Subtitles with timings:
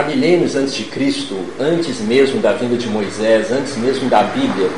[0.00, 4.68] há milênios antes de Cristo, antes mesmo da vinda de Moisés, antes mesmo da Bíblia,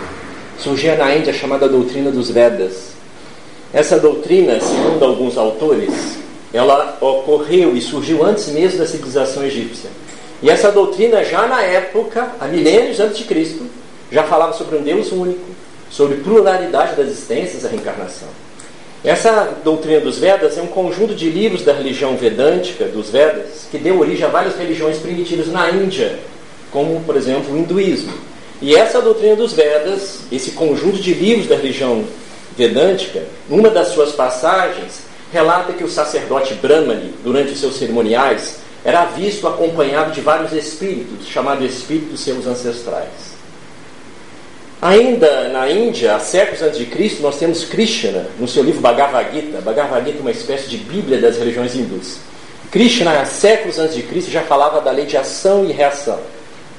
[0.58, 2.92] surgia na Índia a chamada doutrina dos Vedas.
[3.72, 6.18] Essa doutrina, segundo alguns autores,
[6.52, 9.88] ela ocorreu e surgiu antes mesmo da civilização egípcia.
[10.42, 13.64] E essa doutrina já na época, há milênios antes de Cristo,
[14.10, 15.46] já falava sobre um Deus único,
[15.88, 18.28] sobre pluralidade das existências, a reencarnação.
[19.04, 23.76] Essa doutrina dos Vedas é um conjunto de livros da religião vedântica, dos Vedas, que
[23.76, 26.20] deu origem a várias religiões primitivas na Índia,
[26.70, 28.12] como, por exemplo, o hinduísmo.
[28.60, 32.04] E essa doutrina dos Vedas, esse conjunto de livros da religião
[32.56, 35.00] vedântica, numa das suas passagens,
[35.32, 41.26] relata que o sacerdote Brahmani, durante os seus cerimoniais, era visto acompanhado de vários espíritos,
[41.26, 43.31] chamados espíritos seus ancestrais.
[44.82, 49.32] Ainda na Índia, há séculos antes de Cristo, nós temos Krishna no seu livro Bhagavad
[49.32, 49.60] Gita.
[49.60, 52.16] Bhagavad Gita é uma espécie de Bíblia das religiões hindus.
[52.68, 56.18] Krishna, há séculos antes de Cristo, já falava da lei de ação e reação.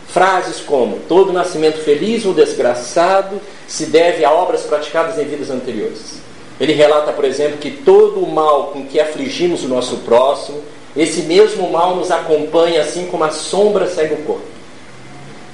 [0.09, 6.19] Frases como: todo nascimento feliz ou desgraçado se deve a obras praticadas em vidas anteriores.
[6.59, 10.61] Ele relata, por exemplo, que todo o mal com que afligimos o nosso próximo,
[10.94, 14.53] esse mesmo mal nos acompanha assim como a sombra segue o corpo.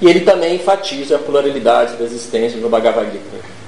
[0.00, 3.60] E ele também enfatiza a pluralidade da existência no Bhagavad Gita.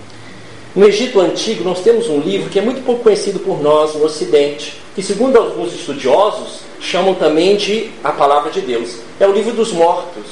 [0.75, 4.07] No Egito Antigo, nós temos um livro que é muito pouco conhecido por nós no
[4.07, 8.97] Ocidente, que, segundo alguns estudiosos, chamam também de a Palavra de Deus.
[9.21, 10.25] É o Livro dos Mortos.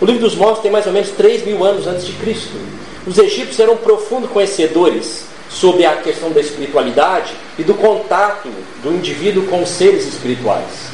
[0.00, 2.58] O Livro dos Mortos tem mais ou menos 3 mil anos antes de Cristo.
[3.06, 8.48] Os egípcios eram profundos conhecedores sobre a questão da espiritualidade e do contato
[8.82, 10.90] do indivíduo com os seres espirituais.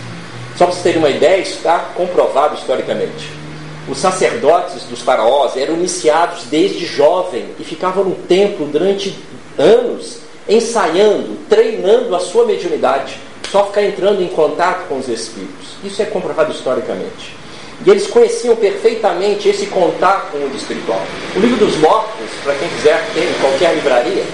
[0.56, 3.41] Só para vocês terem uma ideia, está comprovado historicamente.
[3.88, 9.18] Os sacerdotes dos faraós eram iniciados desde jovem e ficavam no templo durante
[9.58, 13.18] anos, ensaiando, treinando a sua mediunidade,
[13.50, 15.76] só ficar entrando em contato com os espíritos.
[15.84, 17.34] Isso é comprovado historicamente.
[17.84, 21.02] E eles conheciam perfeitamente esse contato com o mundo espiritual.
[21.34, 24.24] O livro dos mortos, para quem quiser ter em qualquer livraria,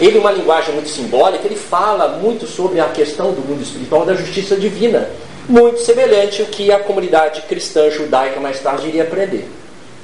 [0.00, 4.14] ele, uma linguagem muito simbólica, ele fala muito sobre a questão do mundo espiritual, da
[4.14, 5.10] justiça divina
[5.48, 9.48] muito semelhante ao que a comunidade cristã judaica mais tarde iria aprender.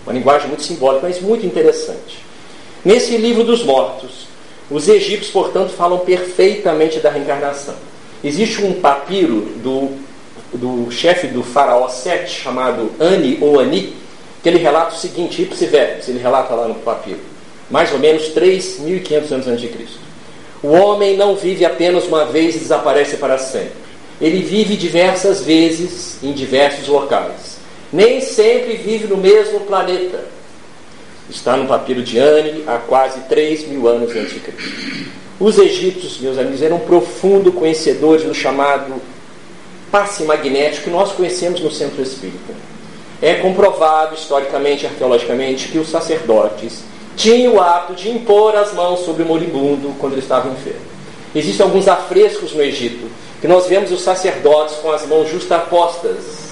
[0.04, 2.18] Uma linguagem muito simbólica, mas muito interessante.
[2.84, 4.26] Nesse livro dos mortos,
[4.70, 7.74] os egípcios, portanto, falam perfeitamente da reencarnação.
[8.22, 9.90] Existe um papiro do,
[10.52, 13.94] do chefe do faraó Sete, chamado Ani ou Ani,
[14.42, 15.68] que ele relata o seguinte, ipsi
[16.08, 17.20] ele relata lá no papiro,
[17.70, 19.98] mais ou menos 3.500 anos antes de Cristo.
[20.62, 23.89] O homem não vive apenas uma vez e desaparece para sempre
[24.20, 27.58] ele vive diversas vezes em diversos locais.
[27.92, 30.25] Nem sempre vive no mesmo planeta.
[31.28, 35.10] Está no papiro de Anne há quase 3 mil anos antes de Cristo.
[35.38, 39.00] Os egípcios, meus amigos, eram profundos conhecedores do chamado
[39.91, 42.53] passe magnético que nós conhecemos no centro espírita.
[43.22, 46.82] É comprovado historicamente arqueologicamente que os sacerdotes
[47.16, 50.80] tinham o hábito de impor as mãos sobre o moribundo quando ele estava enfermo.
[51.34, 53.09] Existem alguns afrescos no Egito
[53.40, 56.50] que nós vemos os sacerdotes com as mãos justapostas.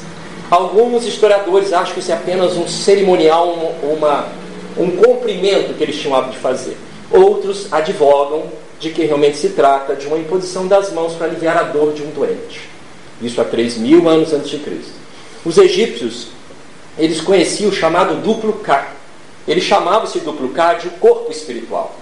[0.51, 4.29] Alguns historiadores acham que isso é apenas um cerimonial, uma,
[4.77, 6.77] um cumprimento que eles tinham hábito de fazer.
[7.11, 8.45] Outros advogam
[8.81, 12.03] de que realmente se trata de uma imposição das mãos para aliviar a dor de
[12.03, 12.71] um doente.
[13.21, 14.93] Isso há 3 mil anos antes de Cristo.
[15.45, 16.29] Os egípcios,
[16.97, 18.93] eles conheciam o chamado duplo K.
[19.47, 21.95] Eles chamavam esse duplo K de corpo espiritual,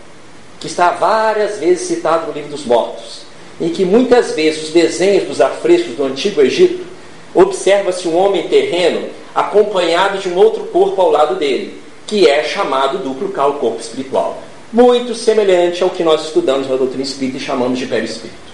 [0.60, 3.25] que está várias vezes citado no livro dos mortos
[3.60, 6.84] em que muitas vezes os desenhos dos afrescos do Antigo Egito
[7.34, 12.98] observa-se um homem terreno acompanhado de um outro corpo ao lado dele, que é chamado
[12.98, 14.42] duplo K, o corpo espiritual.
[14.72, 18.46] Muito semelhante ao que nós estudamos na doutrina espírita e chamamos de perispírito.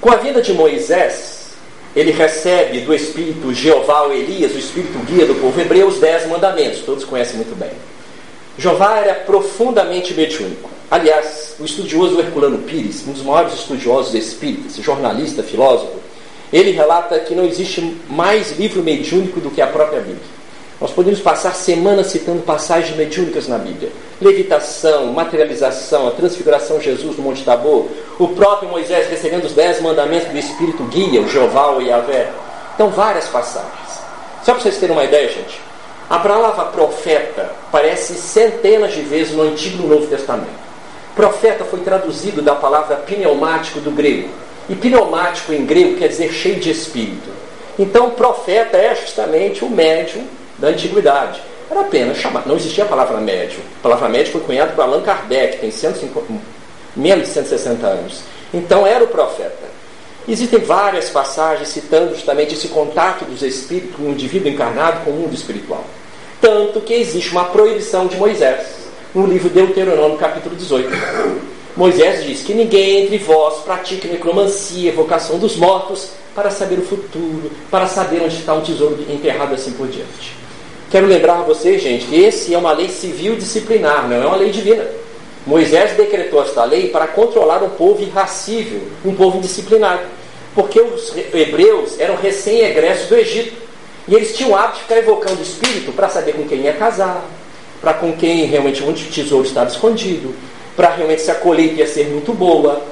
[0.00, 1.52] Com a vida de Moisés,
[1.94, 6.26] ele recebe do espírito Jeová ou Elias, o espírito guia do povo hebreu, os dez
[6.28, 7.70] mandamentos, todos conhecem muito bem.
[8.58, 10.68] Jeová era profundamente mediúnico.
[10.90, 15.96] Aliás, o estudioso Herculano Pires, um dos maiores estudiosos espíritas, jornalista, filósofo,
[16.52, 20.38] ele relata que não existe mais livro mediúnico do que a própria Bíblia.
[20.80, 23.90] Nós podemos passar semanas citando passagens mediúnicas na Bíblia.
[24.20, 27.86] Levitação, materialização, a transfiguração de Jesus no Monte Tabor,
[28.18, 32.30] o próprio Moisés recebendo os dez mandamentos do Espírito Guia, o Jeová, o Yahvé.
[32.74, 34.00] Então, várias passagens.
[34.44, 35.60] Só para vocês terem uma ideia, gente,
[36.10, 40.68] a palavra profeta aparece centenas de vezes no Antigo e no Novo Testamento.
[41.14, 44.30] Profeta foi traduzido da palavra pneumático do grego.
[44.70, 47.28] E pneumático em grego quer dizer cheio de espírito.
[47.78, 50.26] Então, profeta é justamente o médium
[50.58, 51.42] da antiguidade.
[51.70, 52.46] Era apenas chamar.
[52.46, 53.60] Não existia a palavra médium.
[53.80, 56.26] A palavra médium foi cunhada por Allan Kardec, tem 150,
[56.96, 58.22] menos de 160 anos.
[58.54, 59.68] Então, era o profeta.
[60.26, 65.34] Existem várias passagens citando justamente esse contato dos espíritos, do indivíduo encarnado com o mundo
[65.34, 65.84] espiritual.
[66.40, 68.66] Tanto que existe uma proibição de Moisés
[69.14, 70.88] no livro Deuteronômio, capítulo 18.
[71.76, 77.50] Moisés diz que ninguém entre vós pratique necromancia, evocação dos mortos, para saber o futuro,
[77.70, 80.36] para saber onde está um tesouro enterrado assim por diante.
[80.90, 84.36] Quero lembrar a vocês, gente, que esse é uma lei civil disciplinar, não é uma
[84.36, 84.86] lei divina.
[85.46, 90.02] Moisés decretou esta lei para controlar um povo irracível, um povo indisciplinado.
[90.54, 93.67] Porque os hebreus eram recém-egressos do Egito.
[94.08, 96.72] E eles tinham o hábito de ficar evocando o espírito para saber com quem ia
[96.72, 97.22] casar,
[97.80, 100.34] para com quem realmente onde o tesouro estava escondido,
[100.74, 102.82] para realmente se a colheita ia ser muito boa.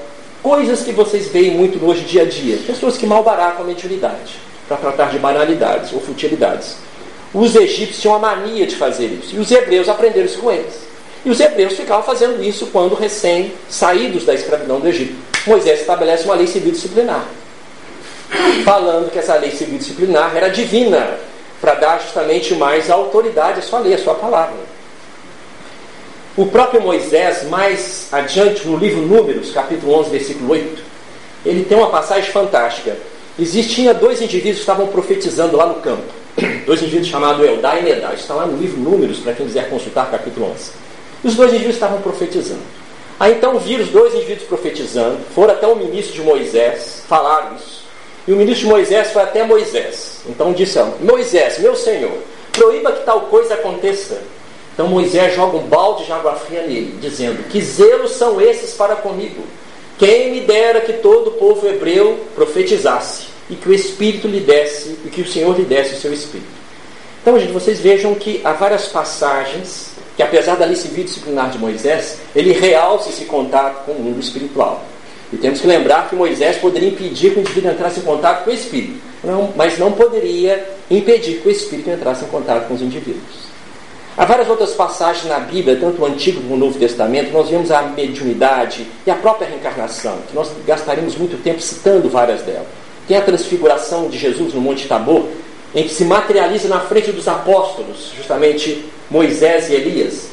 [0.42, 2.58] Coisas que vocês veem muito hoje dia a dia.
[2.66, 4.36] Pessoas que malbaratam a mediunidade
[4.68, 6.76] para tratar de banalidades ou futilidades.
[7.32, 9.34] Os egípcios tinham a mania de fazer isso.
[9.34, 10.74] E os hebreus aprenderam isso com eles.
[11.24, 15.14] E os hebreus ficavam fazendo isso quando recém saídos da escravidão do Egito.
[15.46, 17.26] Moisés estabelece uma lei civil disciplinar,
[18.64, 21.19] falando que essa lei civil disciplinar era divina,
[21.61, 24.56] para dar justamente mais autoridade à sua lei, à sua palavra.
[26.37, 30.82] O próprio Moisés, mais adiante no livro Números, capítulo 11, versículo 8,
[31.46, 32.96] ele tem uma passagem fantástica.
[33.38, 36.12] Existiam dois indivíduos que estavam profetizando lá no campo.
[36.67, 38.12] Dois indivíduos chamados Eldá e Nedá.
[38.12, 40.73] Está lá no livro Números, para quem quiser consultar, capítulo 11.
[41.25, 42.61] E os dois indivíduos estavam profetizando.
[43.19, 47.75] Aí então viram os dois indivíduos profetizando, foram até o ministro de Moisés, falaram isso.
[48.26, 50.20] E o ministro Moisés foi até Moisés.
[50.28, 52.19] Então disse: Moisés, meu senhor,
[52.52, 54.20] proíba que tal coisa aconteça.
[54.75, 58.96] Então Moisés joga um balde de água fria nele, dizendo: Que zelos são esses para
[58.96, 59.43] comigo?
[59.99, 64.99] Quem me dera que todo o povo hebreu profetizasse, e que o Espírito lhe desse,
[65.05, 66.56] e que o Senhor lhe desse o seu Espírito.
[67.23, 71.58] Então, gente, vocês vejam que há várias passagens que apesar da lei civil disciplinar de
[71.58, 74.82] Moisés, ele realça esse contato com o mundo espiritual.
[75.32, 78.50] E temos que lembrar que Moisés poderia impedir que o indivíduo entrasse em contato com
[78.50, 82.82] o Espírito, não, mas não poderia impedir que o Espírito entrasse em contato com os
[82.82, 83.46] indivíduos.
[84.17, 87.70] Há várias outras passagens na Bíblia, tanto no Antigo como no Novo Testamento, nós vemos
[87.70, 92.67] a mediunidade e a própria reencarnação, que nós gastaríamos muito tempo citando várias delas.
[93.06, 95.26] Tem a transfiguração de Jesus no Monte Tabor,
[95.75, 100.28] em que se materializa na frente dos apóstolos, justamente Moisés e Elias,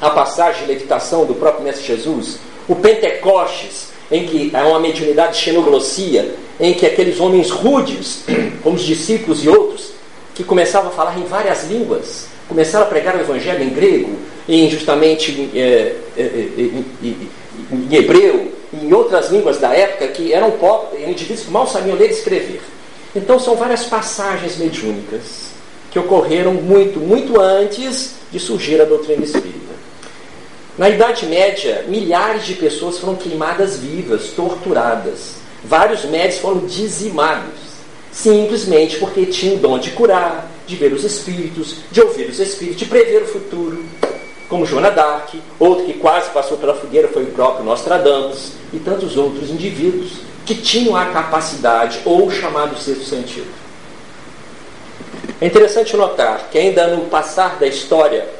[0.00, 2.38] a passagem de levitação do próprio Mestre Jesus,
[2.68, 8.24] o Pentecostes, em que há uma mediunidade de xenoglossia, em que aqueles homens rudes,
[8.62, 9.92] como os discípulos e outros,
[10.34, 14.10] que começavam a falar em várias línguas, começaram a pregar o evangelho em grego,
[14.48, 17.28] em justamente é, em, em,
[17.72, 22.10] em hebreu, em outras línguas da época, que eram pobres, indivíduos que mal sabiam ler
[22.10, 22.60] e escrever.
[23.14, 25.50] Então são várias passagens mediúnicas
[25.90, 29.70] que ocorreram muito, muito antes de surgir a doutrina espírita.
[30.80, 35.34] Na Idade Média, milhares de pessoas foram queimadas vivas, torturadas.
[35.62, 37.52] Vários médicos foram dizimados,
[38.10, 42.78] simplesmente porque tinham o dom de curar, de ver os espíritos, de ouvir os espíritos,
[42.78, 43.84] de prever o futuro.
[44.48, 49.18] Como Joana d'Arc, outro que quase passou pela fogueira foi o próprio Nostradamus, e tantos
[49.18, 50.12] outros indivíduos
[50.46, 53.52] que tinham a capacidade ou o chamado sexto sentido.
[55.42, 58.39] É interessante notar que ainda no passar da história,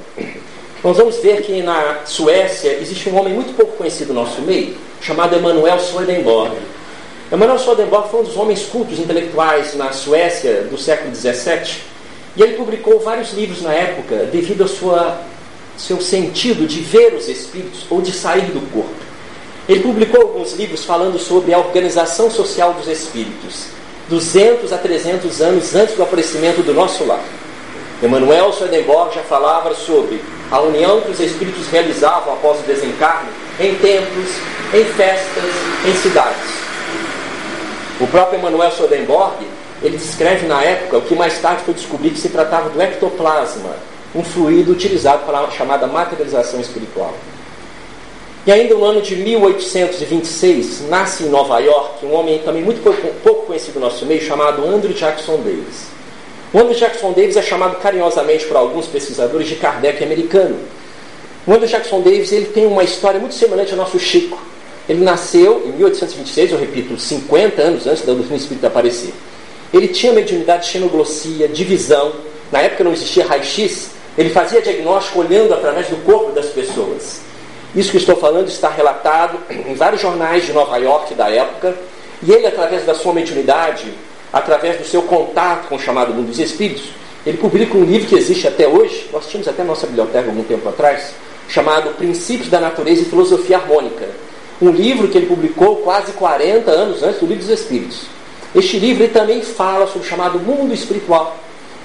[0.83, 4.77] nós vamos ver que na Suécia existe um homem muito pouco conhecido no nosso meio,
[5.03, 6.57] chamado Emanuel Swedenborg.
[7.31, 11.83] Emanuel Swedenborg foi um dos homens cultos intelectuais na Suécia do século XVII,
[12.35, 15.19] e ele publicou vários livros na época devido ao
[15.77, 18.95] seu sentido de ver os espíritos ou de sair do corpo.
[19.69, 23.67] Ele publicou alguns livros falando sobre a organização social dos espíritos,
[24.09, 27.23] 200 a 300 anos antes do aparecimento do nosso lar.
[28.03, 33.29] Emmanuel Swedenborg já falava sobre a união que os espíritos realizavam após o desencarne
[33.61, 34.31] em templos,
[34.73, 35.45] em festas,
[35.87, 36.49] em cidades.
[38.01, 39.47] O próprio Emmanuel Swedenborg,
[39.83, 43.77] ele descreve na época o que mais tarde foi descobrido que se tratava do ectoplasma,
[44.15, 47.15] um fluido utilizado para a chamada materialização espiritual.
[48.47, 52.83] E ainda no ano de 1826, nasce em Nova York um homem também muito
[53.23, 56.00] pouco conhecido no nosso meio, chamado Andrew Jackson Davis.
[56.53, 60.59] Andrew Jackson Davis é chamado carinhosamente por alguns pesquisadores de Kardec americano.
[61.47, 64.37] O Andrew Jackson Davis ele tem uma história muito semelhante ao nosso Chico.
[64.89, 69.15] Ele nasceu em 1826, eu repito, 50 anos antes da doutrina espírita aparecer.
[69.73, 72.13] Ele tinha mediunidade de xenoglossia, divisão.
[72.51, 73.91] Na época não existia raio-x.
[74.19, 77.21] Ele fazia diagnóstico olhando através do corpo das pessoas.
[77.77, 81.77] Isso que estou falando está relatado em vários jornais de Nova York da época,
[82.21, 83.85] e ele, através da sua mediunidade,
[84.33, 86.91] através do seu contato com o chamado mundo dos espíritos,
[87.27, 90.69] ele publica um livro que existe até hoje, nós tínhamos até nossa biblioteca algum tempo
[90.69, 91.13] atrás,
[91.49, 94.09] chamado Princípios da Natureza e Filosofia Harmônica,
[94.63, 98.03] um livro que ele publicou quase 40 anos antes do Livro dos Espíritos.
[98.55, 101.37] Este livro também fala sobre o chamado mundo espiritual,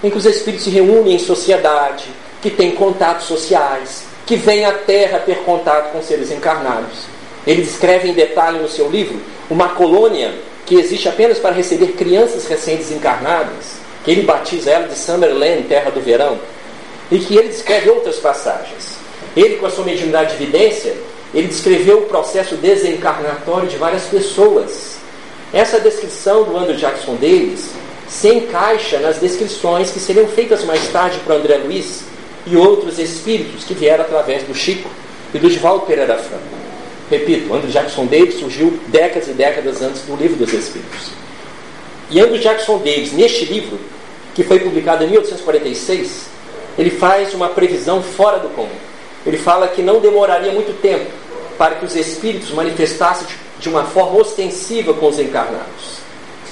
[0.04, 2.06] em que os espíritos se reúnem em sociedade,
[2.42, 7.06] que têm contatos sociais, que vêm à Terra ter contato com seres encarnados.
[7.46, 10.34] Ele descreve em detalhe no seu livro uma colônia
[10.66, 16.02] que existe apenas para receber crianças recém-desencarnadas, que ele batiza ela de Summerland, terra do
[16.02, 16.40] verão,
[17.12, 18.96] e que ele descreve outras passagens.
[19.36, 20.96] Ele, com a sua mediunidade de evidência,
[21.34, 24.96] ele descreveu o processo desencarnatório de várias pessoas.
[25.54, 27.70] Essa descrição do Andrew Jackson Davis
[28.08, 32.04] se encaixa nas descrições que seriam feitas mais tarde para André Luiz
[32.48, 34.90] e outros espíritos que vieram através do Chico
[35.34, 36.55] e do Divaldo Pereira Franco.
[37.10, 41.12] Repito, Andrew Jackson Davis surgiu décadas e décadas antes do Livro dos Espíritos.
[42.10, 43.80] E Andrew Jackson Davis, neste livro,
[44.34, 46.28] que foi publicado em 1846,
[46.78, 48.70] ele faz uma previsão fora do comum.
[49.26, 51.10] Ele fala que não demoraria muito tempo
[51.58, 53.28] para que os espíritos manifestassem
[53.60, 56.00] de uma forma ostensiva com os encarnados.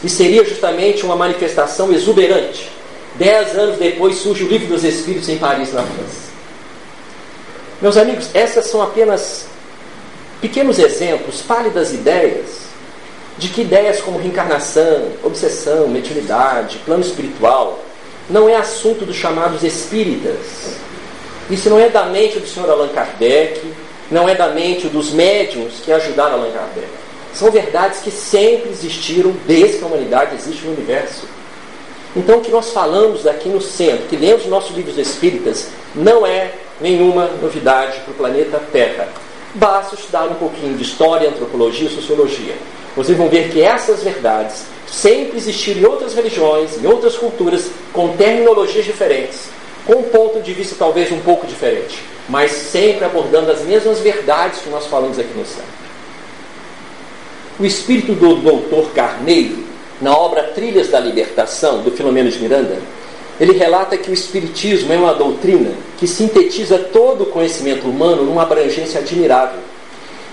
[0.03, 2.69] E seria justamente uma manifestação exuberante.
[3.15, 6.23] Dez anos depois surge o Livro dos Espíritos em Paris, na França.
[7.81, 9.45] Meus amigos, essas são apenas
[10.43, 12.63] pequenos exemplos, pálidas ideias,
[13.37, 17.79] de que ideias como reencarnação, obsessão, mediunidade, plano espiritual,
[18.29, 20.35] não é assunto dos chamados espíritas.
[21.49, 23.61] Isso não é da mente do senhor Allan Kardec,
[24.11, 26.89] não é da mente dos médiums que ajudaram Allan Kardec.
[27.33, 31.25] São verdades que sempre existiram desde que a humanidade existe no universo.
[32.17, 36.51] Então, o que nós falamos aqui no centro, que lemos nossos livros espíritas, não é
[36.81, 39.07] nenhuma novidade para o planeta Terra.
[39.55, 42.55] Basta estudar um pouquinho de história, antropologia e sociologia.
[42.95, 48.15] Vocês vão ver que essas verdades sempre existiram em outras religiões, em outras culturas, com
[48.15, 49.49] terminologias diferentes,
[49.85, 54.59] com um ponto de vista talvez um pouco diferente, mas sempre abordando as mesmas verdades
[54.59, 55.83] que nós falamos aqui no centro.
[57.59, 59.63] O espírito do doutor Carneiro,
[60.01, 62.79] na obra Trilhas da Libertação, do Filomeno de Miranda,
[63.39, 68.43] ele relata que o Espiritismo é uma doutrina que sintetiza todo o conhecimento humano numa
[68.43, 69.59] abrangência admirável.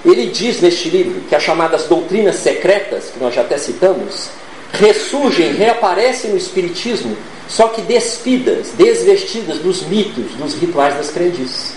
[0.05, 4.29] Ele diz neste livro que as chamadas doutrinas secretas, que nós já até citamos,
[4.73, 7.17] ressurgem, reaparecem no Espiritismo,
[7.49, 11.73] só que despidas, desvestidas dos mitos, dos rituais das crendices.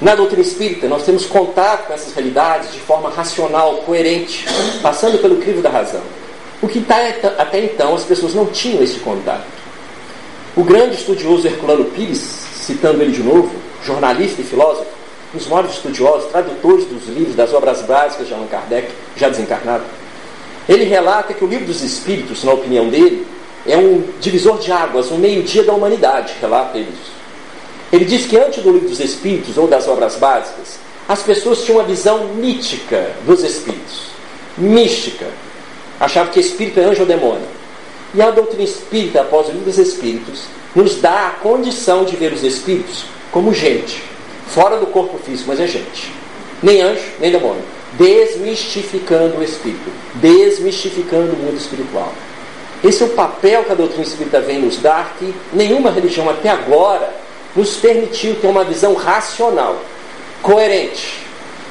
[0.00, 4.44] Na doutrina espírita, nós temos contato com essas realidades de forma racional, coerente,
[4.82, 6.02] passando pelo crivo da razão.
[6.60, 6.96] O que tá,
[7.38, 9.61] até então as pessoas não tinham esse contato.
[10.54, 12.20] O grande estudioso Herculano Pires,
[12.56, 13.50] citando ele de novo,
[13.82, 14.86] jornalista e filósofo,
[15.34, 19.84] um dos maiores estudiosos, tradutores dos livros, das obras básicas de Allan Kardec, já desencarnado,
[20.68, 23.26] ele relata que o livro dos Espíritos, na opinião dele,
[23.66, 27.12] é um divisor de águas, um meio-dia da humanidade, relata ele isso.
[27.90, 30.78] Ele diz que antes do livro dos Espíritos ou das obras básicas,
[31.08, 34.02] as pessoas tinham uma visão mítica dos Espíritos,
[34.58, 35.26] mística.
[35.98, 37.61] Achavam que espírito é anjo ou demônio.
[38.14, 42.32] E a doutrina espírita, após o livro dos Espíritos, nos dá a condição de ver
[42.32, 44.02] os Espíritos como gente,
[44.48, 46.12] fora do corpo físico, mas é gente.
[46.62, 47.62] Nem anjo, nem demônio.
[47.94, 52.12] Desmistificando o Espírito, desmistificando o mundo espiritual.
[52.84, 56.50] Esse é o papel que a doutrina espírita vem nos dar, que nenhuma religião até
[56.50, 57.14] agora
[57.54, 59.80] nos permitiu ter uma visão racional,
[60.42, 61.20] coerente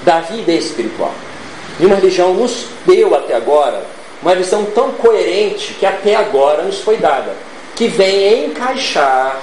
[0.03, 1.13] da vida espiritual.
[1.77, 3.83] Nenhuma religião nos deu até agora
[4.21, 7.33] uma visão tão coerente que até agora nos foi dada,
[7.75, 9.41] que vem encaixar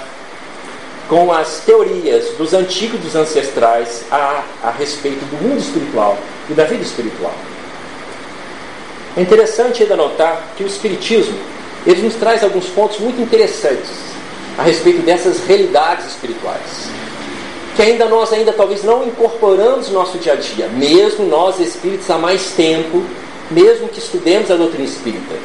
[1.07, 6.17] com as teorias dos antigos dos ancestrais a, a respeito do mundo espiritual
[6.49, 7.33] e da vida espiritual.
[9.17, 11.37] É interessante ainda notar que o Espiritismo
[11.85, 13.89] ele nos traz alguns pontos muito interessantes
[14.57, 16.89] a respeito dessas realidades espirituais
[17.79, 22.09] que ainda nós ainda talvez não incorporamos no nosso dia a dia, mesmo nós espíritos
[22.09, 23.01] há mais tempo
[23.51, 25.35] mesmo que estudemos a doutrina espírita.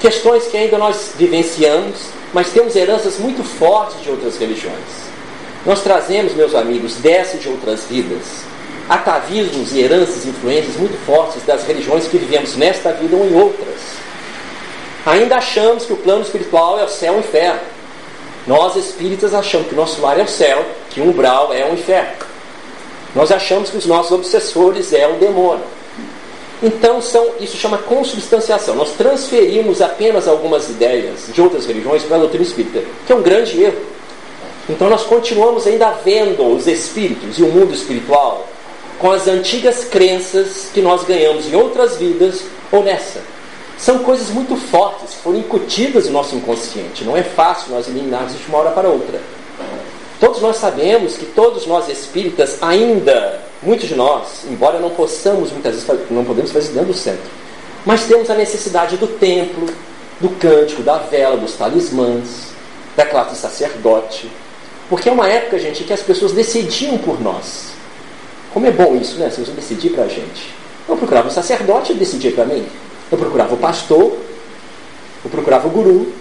[0.00, 5.12] Questões que ainda nós vivenciamos, mas temos heranças muito fortes de outras religiões.
[5.64, 8.42] Nós trazemos, meus amigos, dessas de outras vidas,
[8.88, 13.80] atavismos e heranças, influências muito fortes das religiões que vivemos nesta vida ou em outras.
[15.06, 17.60] Ainda achamos que o plano espiritual é o céu e o inferno.
[18.46, 21.74] Nós espíritas achamos que o nosso lar é o céu, que o umbral é o
[21.74, 22.10] inferno.
[23.14, 25.64] Nós achamos que os nossos obsessores é o demônio.
[26.62, 28.76] Então, são, isso chama consubstanciação.
[28.76, 33.22] Nós transferimos apenas algumas ideias de outras religiões para a doutrina espírita, que é um
[33.22, 33.80] grande erro.
[34.68, 38.46] Então, nós continuamos ainda vendo os espíritos e o mundo espiritual
[39.00, 43.20] com as antigas crenças que nós ganhamos em outras vidas ou nessa.
[43.76, 47.02] São coisas muito fortes, foram incutidas no nosso inconsciente.
[47.02, 49.20] Não é fácil nós eliminarmos de uma hora para outra.
[50.20, 55.74] Todos nós sabemos que todos nós espíritas ainda muitos de nós, embora não possamos muitas
[55.74, 57.30] vezes não podemos fazer dentro do centro,
[57.84, 59.66] mas temos a necessidade do templo,
[60.20, 62.52] do cântico, da vela, dos talismãs,
[62.96, 64.30] da classe sacerdote.
[64.88, 67.72] Porque é uma época, gente, que as pessoas decidiam por nós.
[68.52, 69.30] Como é bom isso, né?
[69.30, 70.54] Se você decidir para a gente.
[70.88, 72.66] Eu procurava o sacerdote e decidia para mim.
[73.10, 74.16] Eu procurava o pastor,
[75.24, 76.12] eu procurava o guru.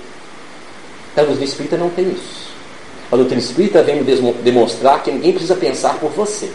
[1.15, 2.51] A doutrina espírita não tem isso.
[3.11, 4.01] A doutrina espírita vem
[4.41, 6.49] demonstrar que ninguém precisa pensar por você.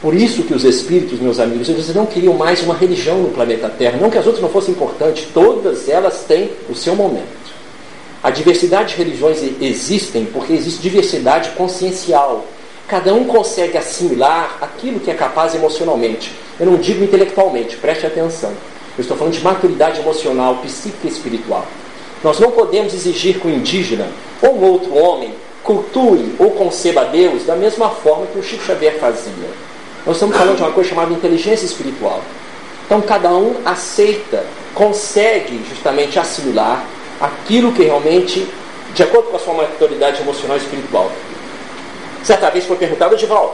[0.00, 3.68] Por isso que os espíritos, meus amigos, eles não queriam mais uma religião no planeta
[3.68, 3.98] Terra.
[4.00, 7.26] Não que as outras não fossem importantes, todas elas têm o seu momento.
[8.22, 12.44] A diversidade de religiões existem porque existe diversidade consciencial.
[12.86, 16.32] Cada um consegue assimilar aquilo que é capaz emocionalmente.
[16.60, 18.52] Eu não digo intelectualmente, preste atenção.
[18.96, 21.66] Eu estou falando de maturidade emocional, psíquica e espiritual.
[22.22, 24.06] Nós não podemos exigir que o indígena
[24.42, 28.98] ou um outro homem cultue ou conceba Deus da mesma forma que o Chico Xavier
[28.98, 29.67] fazia.
[30.08, 32.22] Nós estamos falando de uma coisa chamada inteligência espiritual.
[32.86, 36.82] Então cada um aceita, consegue justamente assimilar
[37.20, 38.48] aquilo que realmente,
[38.94, 41.12] de acordo com a sua maturidade emocional e espiritual.
[42.24, 43.52] Certa vez foi perguntado, Divaldo,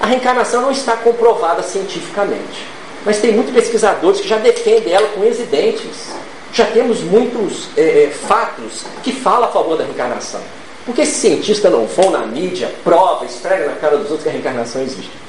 [0.00, 2.66] a reencarnação não está comprovada cientificamente,
[3.04, 6.10] mas tem muitos pesquisadores que já defendem ela com evidentes.
[6.54, 10.40] Já temos muitos é, é, fatos que falam a favor da reencarnação.
[10.86, 14.30] Por que esses cientistas não vão na mídia, prova, esfrega na cara dos outros que
[14.30, 15.26] a reencarnação existe?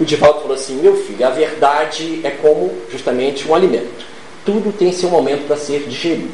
[0.00, 4.06] O Divaldo falou assim: meu filho, a verdade é como justamente um alimento.
[4.46, 6.32] Tudo tem seu momento para ser digerido.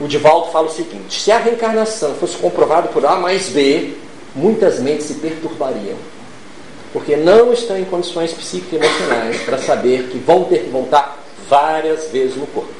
[0.00, 3.94] O Divaldo fala o seguinte: se a reencarnação fosse comprovada por A mais B,
[4.34, 5.96] muitas mentes se perturbariam.
[6.92, 11.18] Porque não estão em condições psíquicas e emocionais para saber que vão ter que voltar
[11.48, 12.70] várias vezes no corpo.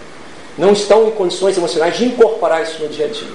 [0.57, 3.29] Não estão em condições emocionais de incorporar isso no dia a dia.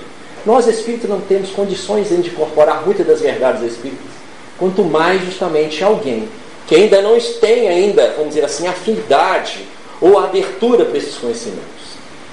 [0.45, 4.13] Nós espíritos não temos condições de incorporar muitas das verdades espíritas.
[4.57, 6.27] Quanto mais justamente alguém
[6.67, 9.65] que ainda não tem ainda, vamos dizer assim, afinidade
[9.99, 11.63] ou abertura para esses conhecimentos.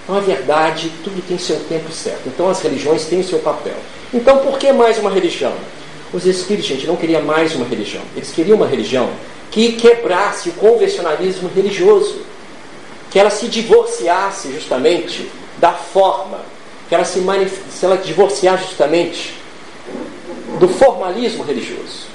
[0.05, 2.23] Então a verdade, tudo tem seu tempo certo.
[2.27, 3.77] Então as religiões têm seu papel.
[4.13, 5.53] Então por que mais uma religião?
[6.13, 8.03] Os espíritos, gente, não queriam mais uma religião.
[8.17, 9.09] Eles queriam uma religião
[9.51, 12.23] que quebrasse o convencionalismo religioso.
[13.11, 16.41] Que ela se divorciasse justamente da forma,
[16.89, 17.21] que ela se,
[17.71, 19.35] se ela divorciasse justamente
[20.59, 22.09] do formalismo religioso.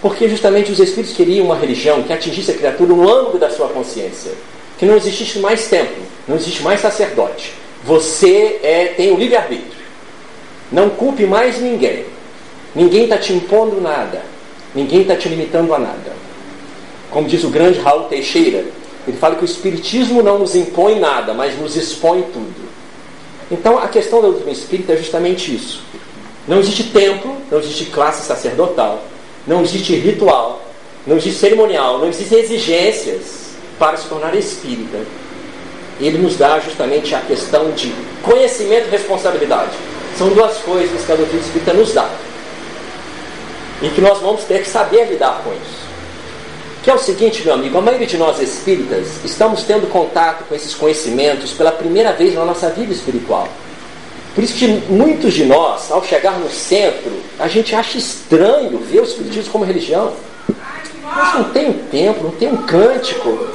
[0.00, 3.68] Porque justamente os espíritos queriam uma religião que atingisse a criatura no âmbito da sua
[3.68, 4.32] consciência.
[4.78, 7.52] Que não existisse mais templo, não existe mais sacerdote.
[7.84, 9.80] Você é, tem o livre-arbítrio.
[10.72, 12.06] Não culpe mais ninguém.
[12.74, 14.22] Ninguém está te impondo nada.
[14.74, 16.12] Ninguém está te limitando a nada.
[17.10, 18.64] Como diz o grande Raul Teixeira,
[19.06, 22.70] ele fala que o Espiritismo não nos impõe nada, mas nos expõe tudo.
[23.50, 25.82] Então a questão da doutrina espírita é justamente isso.
[26.46, 29.02] Não existe templo, não existe classe sacerdotal,
[29.50, 30.62] não existe ritual,
[31.04, 34.98] não existe cerimonial, não existem exigências para se tornar espírita.
[36.00, 39.72] Ele nos dá justamente a questão de conhecimento e responsabilidade.
[40.16, 42.08] São duas coisas que a doutrina espírita nos dá.
[43.82, 45.80] E que nós vamos ter que saber lidar com isso.
[46.84, 50.54] Que é o seguinte, meu amigo, a maioria de nós espíritas estamos tendo contato com
[50.54, 53.48] esses conhecimentos pela primeira vez na nossa vida espiritual.
[54.40, 59.00] Por isso que muitos de nós, ao chegar no centro, a gente acha estranho ver
[59.00, 60.14] o Espiritismo como religião.
[61.04, 63.48] Mas não tem um templo, não tem um cântico,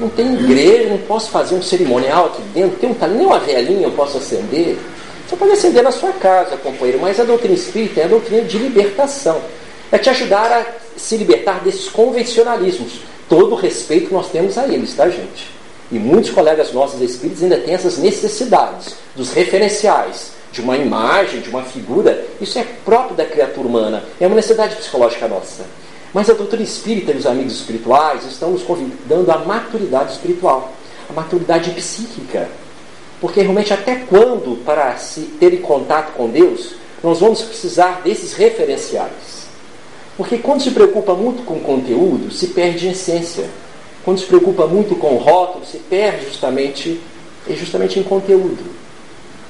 [0.00, 3.88] não tem igreja, não posso fazer um cerimonial aqui dentro, tem um, nem uma velhinha
[3.88, 4.78] eu posso acender.
[5.28, 8.56] Você pode acender na sua casa, companheiro, mas a doutrina espírita é a doutrina de
[8.56, 9.38] libertação.
[9.92, 13.00] É te ajudar a se libertar desses convencionalismos.
[13.28, 15.55] Todo o respeito que nós temos a eles, tá, gente?
[15.90, 21.48] E muitos colegas nossos espíritos ainda têm essas necessidades dos referenciais, de uma imagem, de
[21.48, 22.24] uma figura.
[22.40, 25.64] Isso é próprio da criatura humana, é uma necessidade psicológica nossa.
[26.12, 30.72] Mas a doutrina espírita e os amigos espirituais estão nos convidando à maturidade espiritual,
[31.08, 32.48] à maturidade psíquica.
[33.20, 39.46] Porque realmente, até quando, para se ter contato com Deus, nós vamos precisar desses referenciais?
[40.16, 43.44] Porque quando se preocupa muito com conteúdo, se perde a essência
[44.06, 47.00] quando se preocupa muito com o rótulo, se perde justamente,
[47.50, 48.64] justamente em conteúdo.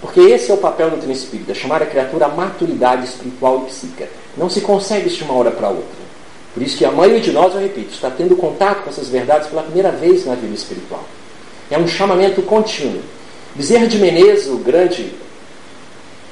[0.01, 3.71] Porque esse é o papel do treino espírita, chamar a criatura à maturidade espiritual e
[3.71, 4.09] psíquica.
[4.35, 6.07] Não se consegue isso de uma hora para outra.
[6.55, 9.47] Por isso que a maioria de nós, eu repito, está tendo contato com essas verdades
[9.49, 11.05] pela primeira vez na vida espiritual.
[11.71, 13.03] É um chamamento contínuo.
[13.55, 15.13] Bezerra de Menezes, o grande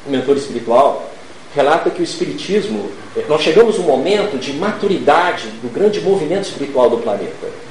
[0.07, 1.11] mentor espiritual,
[1.55, 2.89] relata que o Espiritismo,
[3.29, 7.64] nós chegamos um momento de maturidade do grande movimento espiritual do planeta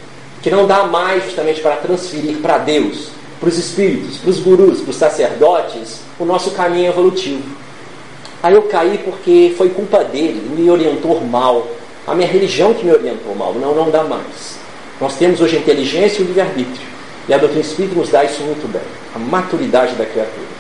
[0.43, 3.08] que não dá mais justamente para transferir para Deus,
[3.39, 7.43] para os espíritos, para os gurus, para os sacerdotes, o nosso caminho evolutivo.
[8.43, 11.65] Aí eu caí porque foi culpa dele, me orientou mal.
[12.06, 13.53] A minha religião que me orientou mal.
[13.53, 14.60] Não, não dá mais.
[14.99, 16.88] Nós temos hoje a inteligência e o livre-arbítrio.
[17.29, 18.82] E a doutrina espírita nos dá isso muito bem.
[19.15, 20.53] A maturidade da criatura.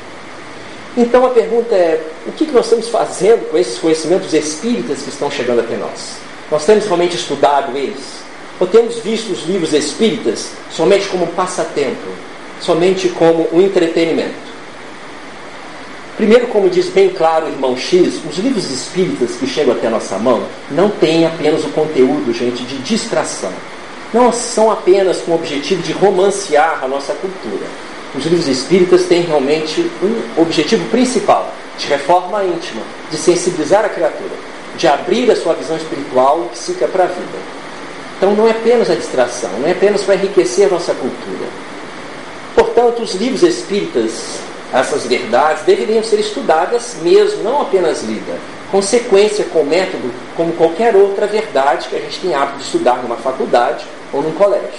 [0.95, 5.29] Então a pergunta é: o que nós estamos fazendo com esses conhecimentos espíritas que estão
[5.29, 6.15] chegando até nós?
[6.49, 8.22] Nós temos realmente estudado eles?
[8.59, 12.09] Ou temos visto os livros espíritas somente como passatempo,
[12.61, 14.53] somente como um entretenimento?
[16.15, 20.17] Primeiro, como diz bem claro o irmão X, os livros espíritas que chegam até nossa
[20.19, 23.51] mão não têm apenas o conteúdo, gente, de distração.
[24.13, 27.65] Não são apenas com o objetivo de romancear a nossa cultura.
[28.15, 34.35] Os livros espíritas têm realmente um objetivo principal, de reforma íntima, de sensibilizar a criatura,
[34.77, 37.62] de abrir a sua visão espiritual e psíquica para a vida.
[38.23, 41.45] Então não é apenas a distração, não é apenas para enriquecer a nossa cultura.
[42.55, 44.39] Portanto, os livros espíritas
[44.71, 48.37] essas verdades deveriam ser estudadas mesmo, não apenas lidas.
[48.71, 53.17] Consequência com método, como qualquer outra verdade que a gente tem hábito de estudar numa
[53.17, 54.69] faculdade ou num colégio.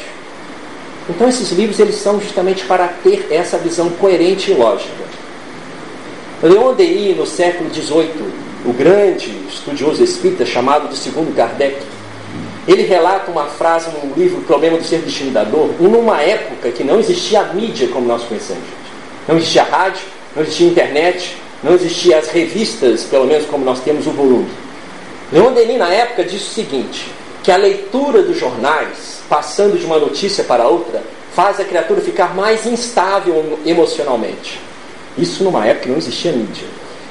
[1.11, 5.04] Então esses livros eles são justamente para ter essa visão coerente e lógica.
[6.42, 8.33] Leon Denis, no século XVIII,
[8.64, 11.76] o grande estudioso espírita chamado de segundo Kardec,
[12.66, 17.40] ele relata uma frase no livro Problema do Ser Discriminador, numa época que não existia
[17.40, 18.64] a mídia como nós conhecemos.
[19.29, 20.03] Não existia rádio,
[20.35, 24.48] não existia internet, não existia as revistas, pelo menos como nós temos o volume.
[25.33, 27.11] Leon Denis, na época, disse o seguinte:
[27.42, 31.03] que a leitura dos jornais, passando de uma notícia para outra,
[31.35, 34.61] faz a criatura ficar mais instável emocionalmente.
[35.18, 36.66] Isso numa época que não existia mídia.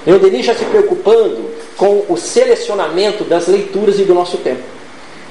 [0.05, 4.61] Leon Denis já se preocupando com o selecionamento das leituras e do nosso tempo.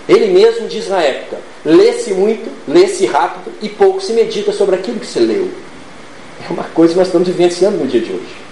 [0.09, 5.01] Ele mesmo diz na época: lê-se muito, lê-se rápido e pouco se medita sobre aquilo
[5.01, 5.51] que se leu.
[6.49, 8.43] É uma coisa que nós estamos vivenciando no dia de hoje.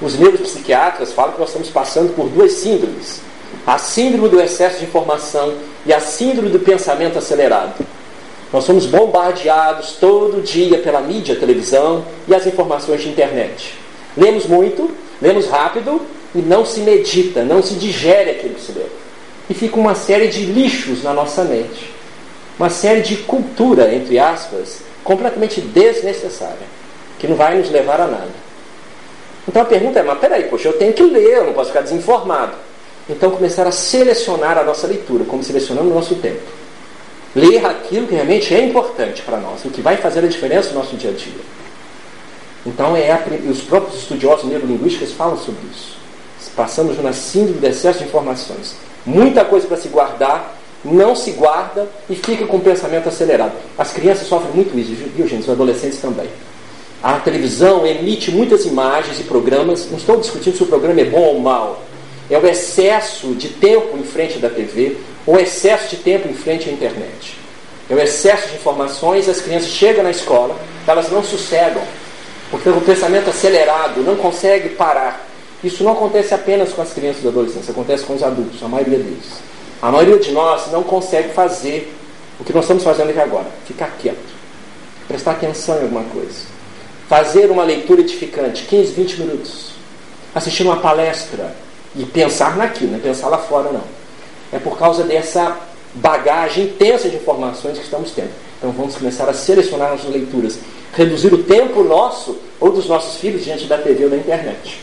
[0.00, 3.20] Os neuropsiquiatras falam que nós estamos passando por duas síndromes:
[3.66, 5.54] a síndrome do excesso de informação
[5.86, 7.84] e a síndrome do pensamento acelerado.
[8.52, 13.74] Nós somos bombardeados todo dia pela mídia, televisão e as informações de internet.
[14.16, 16.00] Lemos muito, lemos rápido
[16.34, 18.84] e não se medita, não se digere aquilo que se lê.
[19.48, 21.92] E fica uma série de lixos na nossa mente.
[22.58, 26.74] Uma série de cultura, entre aspas, completamente desnecessária
[27.18, 28.44] que não vai nos levar a nada.
[29.48, 31.82] Então a pergunta é, mas peraí, poxa, eu tenho que ler, eu não posso ficar
[31.82, 32.52] desinformado.
[33.08, 36.40] Então começar a selecionar a nossa leitura, como selecionamos o nosso tempo.
[37.34, 40.76] Ler aquilo que realmente é importante para nós, o que vai fazer a diferença no
[40.76, 41.40] nosso dia a dia.
[42.64, 45.96] Então é a, os próprios estudiosos neurolinguísticos falam sobre isso.
[46.56, 48.76] Passamos na síndrome do excesso de informações.
[49.06, 53.52] Muita coisa para se guardar, não se guarda e fica com o pensamento acelerado.
[53.76, 55.42] As crianças sofrem muito isso, viu gente?
[55.42, 56.28] Os adolescentes também.
[57.02, 59.90] A televisão emite muitas imagens e programas.
[59.90, 61.82] Não estou discutindo se o programa é bom ou mal.
[62.30, 66.68] É o excesso de tempo em frente da TV ou excesso de tempo em frente
[66.68, 67.38] à internet.
[67.90, 69.28] É o excesso de informações.
[69.28, 71.82] As crianças chegam na escola, elas não sossegam,
[72.50, 75.28] porque o pensamento acelerado não consegue parar.
[75.64, 78.98] Isso não acontece apenas com as crianças e adolescentes, acontece com os adultos, a maioria
[78.98, 79.42] deles.
[79.80, 81.92] A maioria de nós não consegue fazer
[82.38, 84.34] o que nós estamos fazendo aqui agora, ficar quieto,
[85.08, 86.54] prestar atenção em alguma coisa
[87.08, 89.70] fazer uma leitura edificante, 15, 20 minutos,
[90.34, 91.54] assistir uma palestra
[91.94, 93.84] e pensar naquilo, não é pensar lá fora não.
[94.52, 95.56] É por causa dessa
[95.94, 98.30] bagagem intensa de informações que estamos tendo.
[98.58, 100.58] Então vamos começar a selecionar nossas leituras,
[100.92, 104.80] reduzir o tempo nosso ou dos nossos filhos diante da TV ou da internet.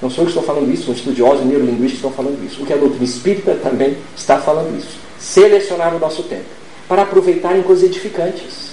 [0.00, 2.62] Não sou eu que estou falando isso, são estudiosos neurolinguísticos estão falando isso.
[2.62, 4.98] O que a doutrina espírita também está falando isso.
[5.18, 6.46] Selecionar o nosso tempo
[6.88, 8.70] para aproveitar em coisas edificantes.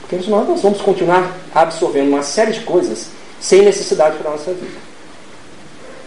[0.00, 3.08] Porque senão nós vamos continuar absorvendo uma série de coisas
[3.40, 4.92] sem necessidade para a nossa vida.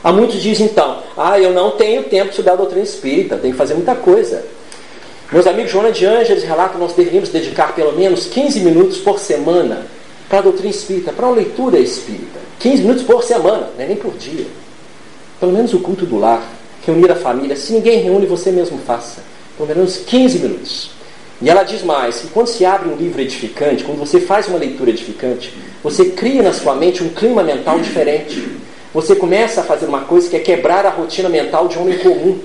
[0.03, 3.53] Há muitos dizem então, ah, eu não tenho tempo de estudar a doutrina espírita, tenho
[3.53, 4.45] que fazer muita coisa.
[5.31, 9.19] Meus amigos Joana de Ângeles relatam que nós deveríamos dedicar pelo menos 15 minutos por
[9.19, 9.87] semana
[10.29, 12.44] para a doutrina espírita, para a leitura espírita.
[12.65, 14.47] 15 minutos por semana, não é nem por dia.
[15.39, 16.43] Pelo menos o culto do lar,
[16.83, 17.55] reunir a família.
[17.55, 19.21] Se ninguém reúne, você mesmo faça.
[19.55, 20.89] Pelo menos 15 minutos.
[21.39, 24.57] E ela diz mais: que quando se abre um livro edificante, quando você faz uma
[24.57, 28.57] leitura edificante, você cria na sua mente um clima mental diferente.
[28.95, 32.39] Você começa a fazer uma coisa que é quebrar a rotina mental de homem comum.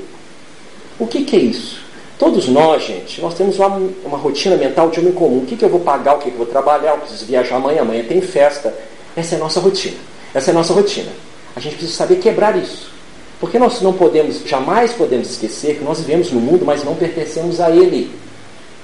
[0.99, 1.81] O que, que é isso?
[2.19, 5.39] Todos nós, gente, nós temos uma, uma rotina mental de homem comum.
[5.39, 7.57] O que, que eu vou pagar, o que, que eu vou trabalhar, eu preciso viajar
[7.57, 8.75] amanhã, amanhã tem festa.
[9.21, 9.97] Essa é a nossa rotina.
[10.35, 11.11] Essa é a nossa rotina.
[11.55, 12.91] A gente precisa saber quebrar isso.
[13.39, 17.61] Porque nós não podemos, jamais podemos esquecer que nós vivemos no mundo, mas não pertencemos
[17.61, 18.11] a ele.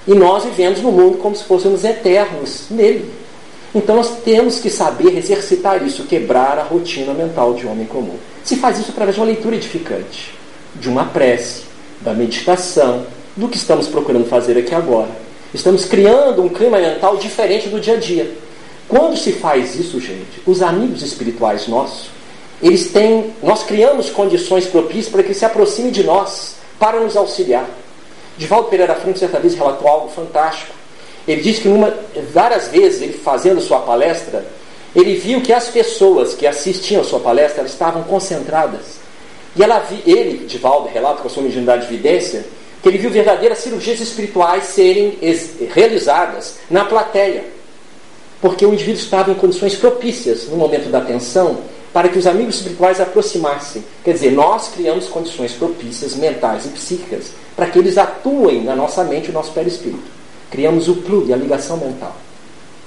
[0.06, 3.10] E nós vivemos no mundo como se fôssemos eternos nele.
[3.74, 8.16] Então nós temos que saber exercitar isso, quebrar a rotina mental de homem comum.
[8.44, 10.34] Se faz isso através de uma leitura edificante,
[10.74, 11.62] de uma prece,
[12.00, 15.10] da meditação, do que estamos procurando fazer aqui agora.
[15.52, 18.45] Estamos criando um clima mental diferente do dia a dia.
[18.88, 22.08] Quando se faz isso, gente, os amigos espirituais nossos,
[22.62, 27.68] eles têm, nós criamos condições propícias para que se aproximem de nós, para nos auxiliar.
[28.38, 30.72] Divaldo Pereira Franco certa vez relatou algo fantástico.
[31.26, 31.92] Ele disse que numa,
[32.32, 34.46] várias vezes, ele fazendo sua palestra,
[34.94, 38.96] ele viu que as pessoas que assistiam a sua palestra estavam concentradas.
[39.56, 42.44] E ela ele, Divaldo, relata com a sua mediunidade de evidência,
[42.82, 45.18] que ele viu verdadeiras cirurgias espirituais serem
[45.74, 47.55] realizadas na plateia.
[48.40, 51.58] Porque o indivíduo estava em condições propícias no momento da atenção
[51.92, 53.82] para que os amigos espirituais aproximassem.
[54.04, 59.02] Quer dizer, nós criamos condições propícias mentais e psíquicas para que eles atuem na nossa
[59.02, 60.04] mente e no nosso perispírito.
[60.50, 62.14] Criamos o plug, a ligação mental.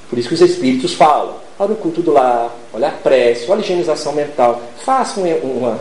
[0.09, 3.61] Por isso que os espíritos falam, olha o culto do lar, olha a prece, olha
[3.61, 4.61] a higienização mental.
[4.83, 5.79] Façam uma,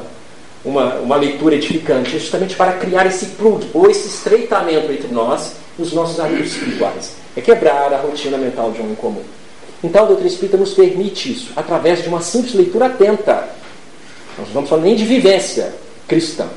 [0.65, 5.83] uma, uma leitura edificante, justamente para criar esse plug, ou esse estreitamento entre nós e
[5.83, 7.13] os nossos amigos espirituais.
[7.37, 9.23] É quebrar a rotina mental de um em comum.
[9.83, 13.49] Então a doutrina espírita nos permite isso, através de uma simples leitura atenta.
[14.37, 15.73] Nós não estamos falando nem de vivência
[16.07, 16.49] cristã,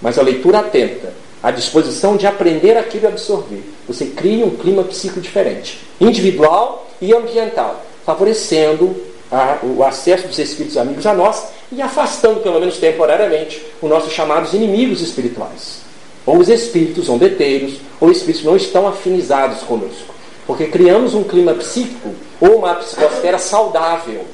[0.00, 1.12] mas a leitura atenta,
[1.42, 3.62] a disposição de aprender aquilo e absorver.
[3.86, 8.94] Você cria um clima psíquico diferente, individual e ambiental, favorecendo
[9.30, 14.12] a, o acesso dos espíritos amigos a nós e afastando, pelo menos temporariamente, os nossos
[14.12, 15.80] chamados inimigos espirituais.
[16.24, 20.14] Ou os espíritos zombeteiros, ou espíritos que não estão afinizados conosco.
[20.46, 24.24] Porque criamos um clima psíquico ou uma psicosfera saudável,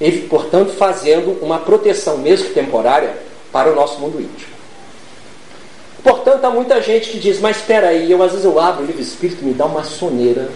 [0.00, 3.16] e, portanto, fazendo uma proteção, mesmo temporária,
[3.52, 4.52] para o nosso mundo íntimo.
[6.02, 8.86] Portanto, há muita gente que diz, mas espera aí, eu às vezes eu abro o
[8.86, 10.50] livro espírito me dá uma soneira.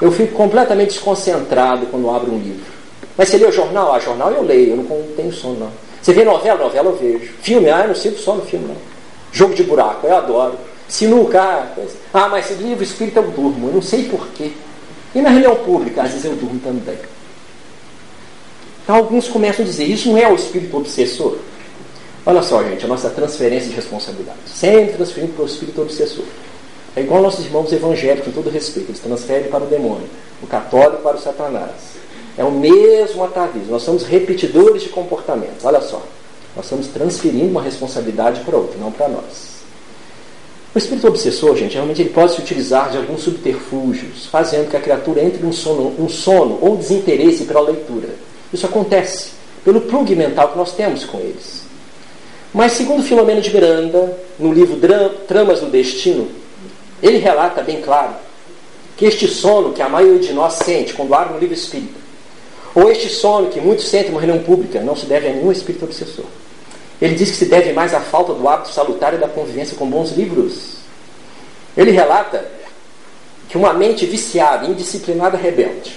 [0.00, 2.64] Eu fico completamente desconcentrado quando abro um livro.
[3.16, 3.94] Mas você lê o jornal?
[3.94, 5.70] Ah, jornal eu leio, eu não tenho sono não.
[6.00, 6.58] Você vê novela?
[6.58, 7.32] Novela eu vejo.
[7.42, 7.68] Filme?
[7.68, 8.76] Ah, eu não sinto sono no filme não.
[9.30, 10.54] Jogo de buraco, eu adoro.
[10.88, 11.66] Sinuca, ah,
[12.12, 14.50] ah mas livro espírita eu durmo, eu não sei porquê.
[15.14, 16.98] E na reunião pública, às vezes eu durmo também.
[18.84, 21.38] Então alguns começam a dizer, isso não é o espírito obsessor?
[22.24, 24.38] Olha só, gente, a nossa transferência de responsabilidade.
[24.46, 26.24] Sempre transferindo para o espírito obsessor.
[26.94, 30.08] É igual nossos irmãos evangélicos, com todo respeito, eles transferem para o demônio,
[30.42, 31.70] o católico para o satanás.
[32.36, 33.70] É o mesmo atavismo.
[33.70, 35.64] Nós somos repetidores de comportamentos.
[35.64, 36.02] Olha só,
[36.56, 39.59] nós estamos transferindo uma responsabilidade para outro, não para nós.
[40.72, 44.80] O espírito obsessor, gente, realmente ele pode se utilizar de alguns subterfúgios, fazendo que a
[44.80, 48.08] criatura entre em um sono, um sono ou desinteresse pela leitura.
[48.52, 49.30] Isso acontece
[49.64, 51.62] pelo plug mental que nós temos com eles.
[52.54, 54.78] Mas, segundo Filomeno de Miranda, no livro
[55.26, 56.28] Tramas do Destino,
[57.02, 58.14] ele relata bem claro
[58.96, 61.98] que este sono que a maioria de nós sente quando abre um livro espírita,
[62.74, 65.84] ou este sono que muitos sentem uma reunião pública, não se deve a nenhum espírito
[65.84, 66.26] obsessor.
[67.00, 69.88] Ele diz que se deve mais à falta do hábito salutar e da convivência com
[69.88, 70.76] bons livros.
[71.76, 72.44] Ele relata
[73.48, 75.96] que uma mente viciada, indisciplinada, rebelde,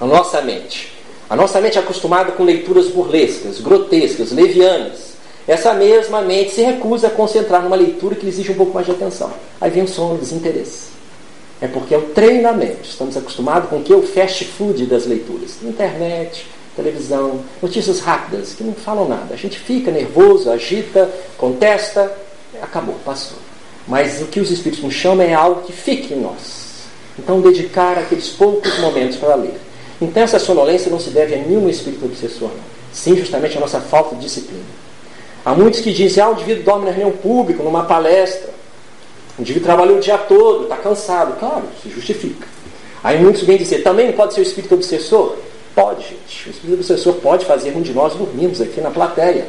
[0.00, 0.92] a nossa mente,
[1.28, 5.10] a nossa mente é acostumada com leituras burlescas, grotescas, levianas,
[5.46, 8.92] essa mesma mente se recusa a concentrar numa leitura que exige um pouco mais de
[8.92, 9.32] atenção.
[9.60, 10.90] Aí vem o sono, o desinteresse.
[11.60, 12.84] É porque é o treinamento.
[12.84, 13.92] Estamos acostumados com o que?
[13.92, 15.56] O fast food das leituras.
[15.62, 16.46] Internet,
[16.82, 19.34] televisão, notícias rápidas que não falam nada.
[19.34, 22.12] A gente fica nervoso, agita, contesta,
[22.62, 23.38] acabou, passou.
[23.86, 26.84] Mas o que os Espíritos nos chamam é algo que fique em nós.
[27.18, 29.58] Então, dedicar aqueles poucos momentos para ler.
[30.00, 32.64] Então, essa sonolência não se deve a nenhum espírito obsessor, não.
[32.92, 34.64] sim justamente a nossa falta de disciplina.
[35.44, 38.50] Há muitos que dizem: ah, o indivíduo dorme na reunião pública, numa palestra.
[39.38, 41.38] O indivíduo trabalhou o dia todo, está cansado.
[41.38, 42.46] Claro, se justifica.
[43.02, 45.36] Aí muitos vêm dizer: também pode ser o espírito obsessor?
[45.74, 46.48] Pode, gente.
[46.48, 49.46] O espírito obsessor pode fazer um de nós dormirmos aqui na plateia.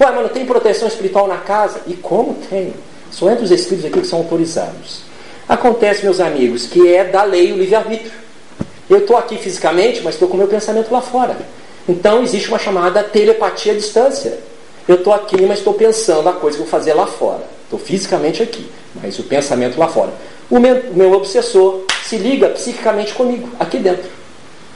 [0.00, 1.80] Ué, mas não tem proteção espiritual na casa?
[1.86, 2.72] E como tem?
[3.10, 5.00] Só entre os espíritos aqui que são autorizados.
[5.48, 8.12] Acontece, meus amigos, que é da lei o livre-arbítrio.
[8.88, 11.36] Eu estou aqui fisicamente, mas estou com o meu pensamento lá fora.
[11.88, 14.38] Então existe uma chamada telepatia à distância.
[14.86, 17.44] Eu estou aqui, mas estou pensando a coisa que vou fazer lá fora.
[17.64, 20.12] Estou fisicamente aqui, mas o pensamento lá fora.
[20.50, 24.08] O meu, meu obsessor se liga psiquicamente comigo, aqui dentro.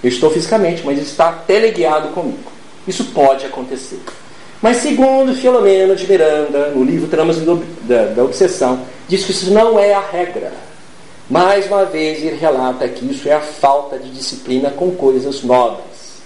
[0.02, 2.50] Eu estou fisicamente, mas está teleguiado comigo.
[2.86, 4.00] Isso pode acontecer.
[4.60, 9.92] Mas segundo Filomeno de Miranda, no livro Tramas da, Obsessão, diz que isso não é
[9.92, 10.52] a regra.
[11.28, 16.20] Mais uma vez ele relata que isso é a falta de disciplina com coisas nobres.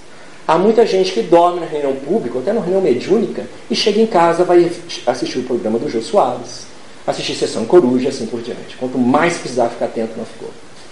[0.49, 4.07] Há muita gente que dorme na reunião pública, até na reunião mediúnica, e chega em
[4.07, 4.71] casa vai
[5.07, 6.67] assistir o programa do Jô Soares,
[7.07, 8.77] assistir sessão coruja, assim por diante.
[8.79, 10.51] Quanto mais precisar ficar atento, não ficou.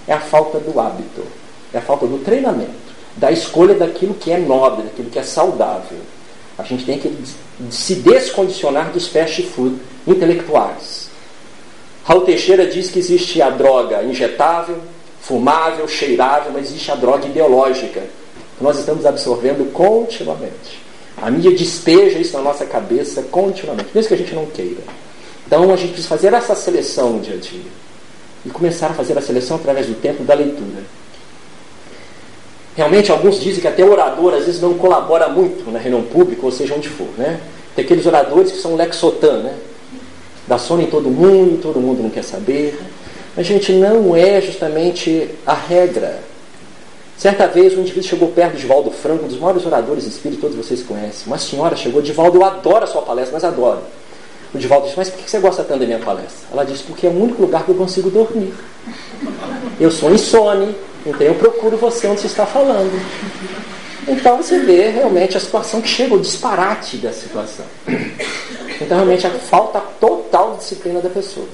[0.09, 1.23] É a falta do hábito.
[1.75, 2.71] É a falta do treinamento,
[3.17, 5.99] da escolha daquilo que é nobre, daquilo que é saudável.
[6.57, 7.13] A gente tem que
[7.71, 11.09] se descondicionar dos fast food intelectuais.
[12.05, 14.79] Raul Teixeira diz que existe a droga injetável,
[15.21, 18.03] fumável, cheirável, mas existe a droga ideológica,
[18.57, 20.85] que nós estamos absorvendo continuamente.
[21.21, 24.83] A mídia despeja isso na nossa cabeça continuamente, mesmo que a gente não queira.
[25.47, 27.85] Então a gente precisa fazer essa seleção dia a dia.
[28.47, 30.83] E começar a fazer a seleção através do tempo da leitura.
[32.77, 36.51] Realmente, alguns dizem que até orador às vezes não colabora muito na reunião pública, ou
[36.51, 37.09] seja, onde for.
[37.17, 37.41] Né?
[37.77, 39.55] Tem aqueles oradores que são lexotan, né?
[40.47, 42.79] dá sono em todo mundo, todo mundo não quer saber.
[43.37, 46.21] Mas, gente, não é justamente a regra.
[47.17, 50.57] Certa vez um indivíduo chegou perto de Divaldo Franco, um dos maiores oradores espíritos, todos
[50.57, 51.27] vocês conhecem.
[51.27, 53.81] Uma senhora chegou, Divaldo, eu adoro a sua palestra, mas adoro.
[54.53, 56.49] O Divaldo disse, mas por que você gosta tanto da minha palestra?
[56.53, 58.53] Ela disse, porque é o único lugar que eu consigo dormir.
[59.79, 62.93] Eu sou insone, então eu procuro você onde você está falando.
[64.07, 67.65] Então você vê realmente a situação que chega, o disparate da situação.
[68.81, 71.47] Então realmente a falta total de disciplina da pessoa.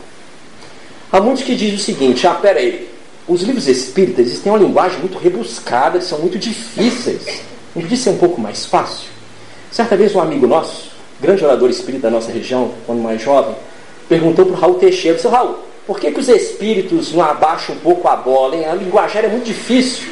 [1.13, 2.89] Há muitos que dizem o seguinte, ah, peraí,
[3.27, 7.43] os livros espíritas eles têm uma linguagem muito rebuscada, eles são muito difíceis.
[7.75, 9.09] Não podia ser um pouco mais fácil?
[9.71, 13.55] Certa vez um amigo nosso, grande orador espírita da nossa região, quando mais jovem,
[14.09, 15.59] perguntou para o Raul Teixeira, disse, Raul,
[15.91, 18.55] por que, que os espíritos não abaixam um pouco a bola?
[18.55, 18.65] Hein?
[18.65, 20.09] A linguagem é muito difícil.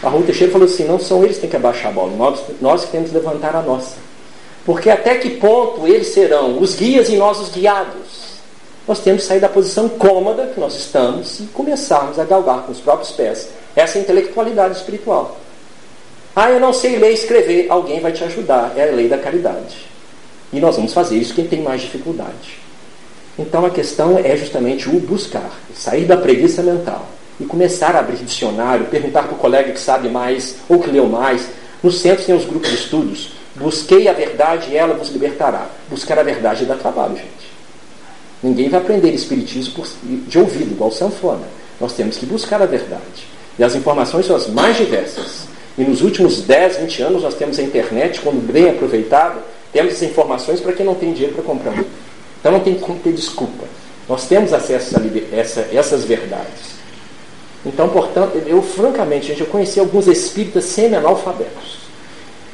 [0.00, 2.40] A Raul Teixeira falou assim, não são eles que têm que abaixar a bola, nós,
[2.60, 3.96] nós que temos que levantar a nossa.
[4.64, 8.38] Porque até que ponto eles serão os guias e nós os guiados?
[8.86, 12.70] nós temos que sair da posição cômoda que nós estamos e começarmos a galgar com
[12.70, 15.36] os próprios pés essa intelectualidade espiritual.
[16.36, 17.66] Ah, eu não sei ler e escrever.
[17.68, 18.72] Alguém vai te ajudar.
[18.76, 19.84] É a lei da caridade.
[20.52, 22.67] E nós vamos fazer isso quem tem mais dificuldade.
[23.38, 27.06] Então a questão é justamente o buscar, sair da preguiça mental
[27.40, 31.06] e começar a abrir dicionário, perguntar para o colega que sabe mais ou que leu
[31.06, 31.46] mais.
[31.82, 33.32] No centro tem os grupos de estudos.
[33.54, 35.68] Busquei a verdade e ela vos libertará.
[35.88, 37.48] Buscar a verdade dá trabalho, gente.
[38.42, 41.46] Ninguém vai aprender espiritismo de ouvido, igual sanfona.
[41.80, 43.26] Nós temos que buscar a verdade.
[43.58, 45.46] E as informações são as mais diversas.
[45.76, 49.36] E nos últimos 10, 20 anos nós temos a internet, quando bem aproveitada,
[49.72, 51.84] temos essas informações para quem não tem dinheiro para comprar.
[52.40, 53.64] Então não tem como ter desculpa.
[54.08, 56.78] Nós temos acesso a essa, essas verdades.
[57.66, 61.78] Então, portanto, eu francamente, gente, eu conheci alguns espíritas semi-analfabetos.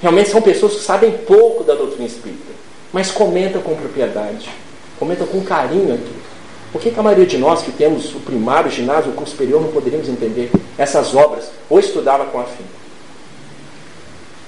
[0.00, 2.52] Realmente são pessoas que sabem pouco da doutrina espírita,
[2.92, 4.48] mas comentam com propriedade
[4.98, 6.14] comenta com carinho aqui.
[6.72, 9.32] Por que, que, a maioria de nós que temos o primário, o ginásio, o curso
[9.32, 12.64] superior, não poderíamos entender essas obras ou estudava com afim?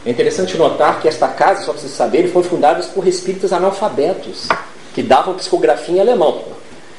[0.04, 4.48] É interessante notar que esta casa, só para vocês saberem, foi fundada por espíritas analfabetos,
[4.96, 6.40] que davam psicografia em alemão.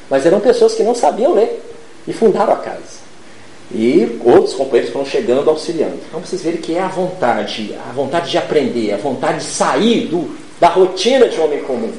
[0.08, 1.60] Mas eram pessoas que não sabiam ler
[2.06, 3.08] e fundaram a casa.
[3.74, 5.98] E outros companheiros foram chegando, auxiliando.
[6.08, 10.06] Então vocês verem que é a vontade, a vontade de aprender, a vontade de sair
[10.06, 10.30] do,
[10.60, 11.92] da rotina de um homem comum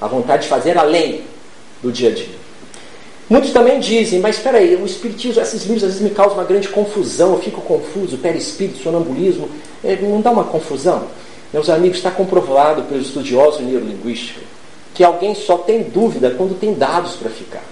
[0.00, 1.22] a vontade de fazer além
[1.80, 2.36] do dia a dia.
[3.30, 6.44] Muitos também dizem, mas espera aí, o espiritismo, esses livros às vezes me causam uma
[6.44, 9.48] grande confusão, eu fico confuso, perispírito, sonambulismo,
[9.82, 11.04] é, não dá uma confusão?
[11.52, 14.55] Meus amigos, está comprovado pelos estudiosos de neurolinguística
[14.96, 17.62] que alguém só tem dúvida quando tem dados para ficar.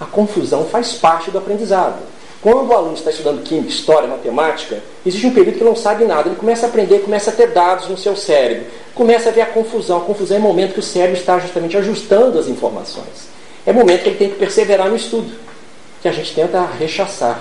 [0.00, 1.98] A confusão faz parte do aprendizado.
[2.40, 6.28] Quando o aluno está estudando química, história, matemática, existe um período que não sabe nada.
[6.28, 9.46] Ele começa a aprender, começa a ter dados no seu cérebro, começa a ver a
[9.46, 9.98] confusão.
[9.98, 13.28] A confusão é o momento que o cérebro está justamente ajustando as informações.
[13.66, 15.32] É o momento que ele tem que perseverar no estudo,
[16.00, 17.40] que a gente tenta rechaçar.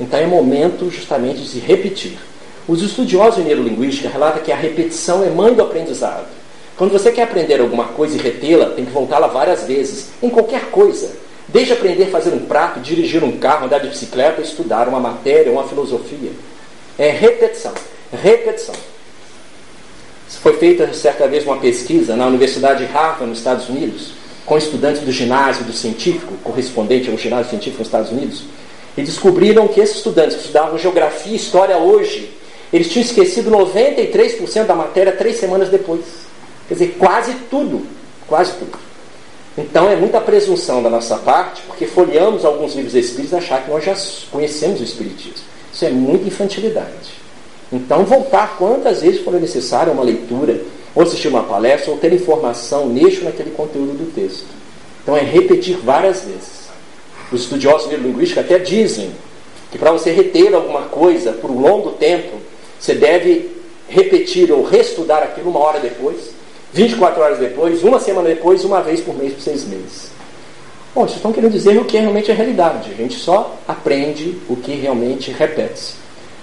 [0.00, 2.18] Então é momento justamente de se repetir.
[2.68, 6.37] Os estudiosos de neurolinguística relatam que a repetição é mãe do aprendizado.
[6.78, 10.66] Quando você quer aprender alguma coisa e retê-la, tem que voltá-la várias vezes, em qualquer
[10.70, 11.10] coisa.
[11.48, 15.50] Desde aprender a fazer um prato, dirigir um carro, andar de bicicleta, estudar uma matéria,
[15.50, 16.30] uma filosofia.
[16.96, 17.72] É repetição.
[18.12, 18.76] Repetição.
[20.40, 24.12] Foi feita certa vez uma pesquisa na Universidade de Harvard, nos Estados Unidos,
[24.46, 28.44] com estudantes do ginásio do científico, correspondente ao ginásio científico nos Estados Unidos,
[28.96, 32.30] e descobriram que esses estudantes que estudavam geografia e história hoje,
[32.72, 36.27] eles tinham esquecido 93% da matéria três semanas depois.
[36.68, 37.86] Quer dizer, quase tudo.
[38.26, 38.78] Quase tudo.
[39.56, 43.84] Então é muita presunção da nossa parte, porque folheamos alguns livros espíritos achar que nós
[43.84, 43.96] já
[44.30, 45.48] conhecemos o Espiritismo.
[45.72, 47.18] Isso é muita infantilidade.
[47.72, 50.60] Então, voltar quantas vezes for necessário a uma leitura,
[50.94, 54.46] ou assistir uma palestra, ou ter informação neste ou naquele conteúdo do texto.
[55.02, 56.68] Então, é repetir várias vezes.
[57.30, 59.10] Os estudiosos de linguística até dizem
[59.70, 62.38] que para você reter alguma coisa por um longo tempo,
[62.80, 63.50] você deve
[63.88, 66.30] repetir ou reestudar aquilo uma hora depois,
[66.72, 70.10] 24 horas depois, uma semana depois, uma vez por mês por seis meses.
[70.94, 72.90] Bom, vocês estão querendo dizer o que é realmente a realidade.
[72.90, 75.94] A gente só aprende o que realmente repete-se.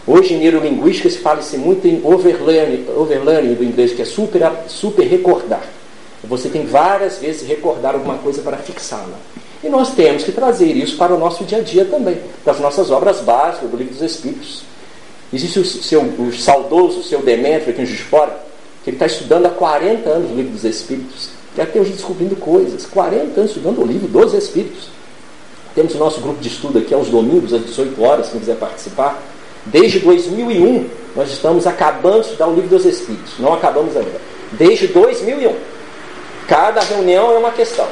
[0.08, 5.06] Hoje em neurolinguística se fala-se muito em overlearning, overlearning do inglês, que é super, super
[5.08, 5.64] recordar.
[6.24, 9.18] Você tem várias vezes recordar alguma coisa para fixá-la.
[9.64, 12.92] E nós temos que trazer isso para o nosso dia a dia também, das nossas
[12.92, 14.64] obras básicas do Livro dos Espíritos.
[15.34, 18.45] Existe o, seu, o saudoso, o seu Demétrio aqui em Fora,
[18.86, 22.36] que ele está estudando há 40 anos o Livro dos Espíritos, e até hoje descobrindo
[22.36, 22.86] coisas.
[22.86, 24.90] 40 anos estudando o Livro dos Espíritos.
[25.74, 29.20] Temos o nosso grupo de estudo aqui aos domingos, às 18 horas, quem quiser participar.
[29.66, 33.34] Desde 2001, nós estamos acabando de estudar o Livro dos Espíritos.
[33.40, 34.22] Não acabamos ainda.
[34.52, 35.56] Desde 2001.
[36.48, 37.88] Cada reunião é uma questão.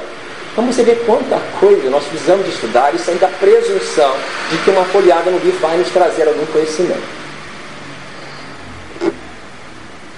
[0.52, 4.14] Então você vê quanta coisa nós precisamos de estudar, isso ainda a presunção
[4.52, 7.23] de que uma folhada no livro vai nos trazer algum conhecimento.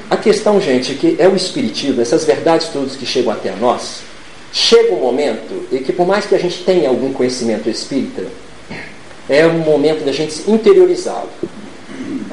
[0.10, 4.02] A questão, gente, é que é o Espiritismo, essas verdades todas que chegam até nós,
[4.54, 8.24] chega um momento em que, por mais que a gente tenha algum conhecimento espírita,
[9.28, 11.30] é um momento da gente interiorizá-lo.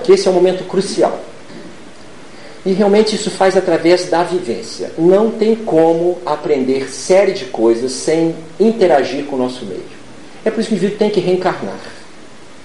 [0.05, 1.19] Que esse é um momento crucial.
[2.65, 4.93] E realmente isso faz através da vivência.
[4.99, 9.83] Não tem como aprender série de coisas sem interagir com o nosso meio.
[10.45, 11.81] É por isso que o indivíduo tem que reencarnar.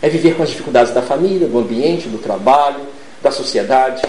[0.02, 2.82] É viver com as dificuldades da família, do ambiente, do trabalho,
[3.24, 4.04] da sociedade,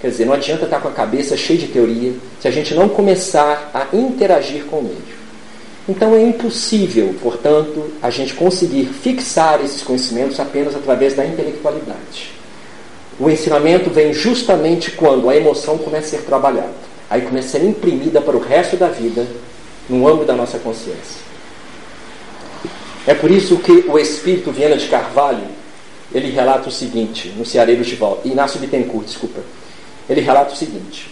[0.00, 2.88] Quer dizer, não adianta estar com a cabeça cheia de teoria se a gente não
[2.88, 5.18] começar a interagir com o meio.
[5.88, 12.30] Então é impossível, portanto, a gente conseguir fixar esses conhecimentos apenas através da intelectualidade.
[13.18, 16.88] O ensinamento vem justamente quando a emoção começa a ser trabalhada.
[17.10, 19.26] Aí começa a ser imprimida para o resto da vida
[19.88, 21.26] no âmbito da nossa consciência.
[23.04, 25.46] É por isso que o espírito Viana de Carvalho,
[26.12, 29.40] ele relata o seguinte, no Ceareiro de Volta, Inácio Bittencourt, desculpa
[30.08, 31.10] ele relata o seguinte: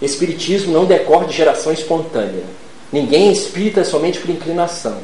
[0.00, 2.44] Espiritismo não decorre de geração espontânea.
[2.92, 4.98] Ninguém é espírita somente por inclinação.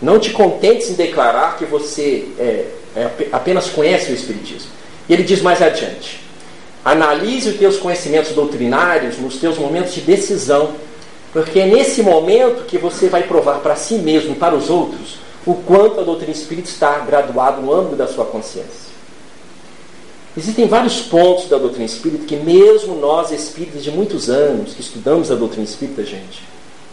[0.00, 2.66] Não te contentes em declarar que você é,
[2.96, 4.70] é, apenas conhece o Espiritismo.
[5.08, 6.20] E ele diz mais adiante:
[6.84, 10.72] analise os teus conhecimentos doutrinários nos teus momentos de decisão,
[11.32, 15.18] porque é nesse momento que você vai provar para si mesmo e para os outros
[15.46, 18.89] o quanto a doutrina espírita está graduada no âmbito da sua consciência.
[20.40, 25.30] Existem vários pontos da doutrina espírita que, mesmo nós espíritas de muitos anos que estudamos
[25.30, 26.42] a doutrina espírita, gente,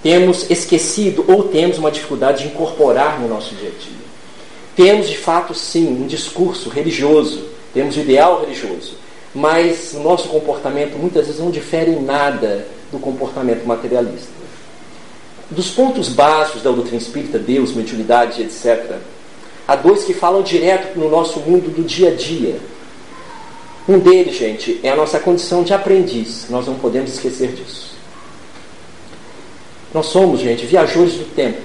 [0.04, 4.08] temos esquecido ou temos uma dificuldade de incorporar no nosso dia a dia.
[4.76, 8.96] Temos, de fato, sim, um discurso religioso, temos o ideal religioso,
[9.34, 14.28] mas o nosso comportamento muitas vezes não difere em nada do comportamento materialista.
[15.50, 18.98] Dos pontos básicos da doutrina espírita, Deus, mediunidade, etc.,
[19.66, 22.60] há dois que falam direto no nosso mundo do dia a dia
[23.88, 26.48] um deles, gente, é a nossa condição de aprendiz.
[26.50, 27.96] Nós não podemos esquecer disso.
[29.94, 31.62] Nós somos, gente, viajores do tempo.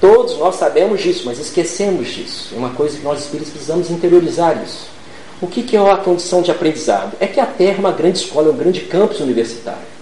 [0.00, 2.54] Todos nós sabemos disso, mas esquecemos disso.
[2.54, 4.88] É uma coisa que nós espíritos precisamos interiorizar isso.
[5.42, 7.12] O que, que é a condição de aprendizado?
[7.20, 9.98] É que a Terra é uma grande escola, é um grande campus universitário.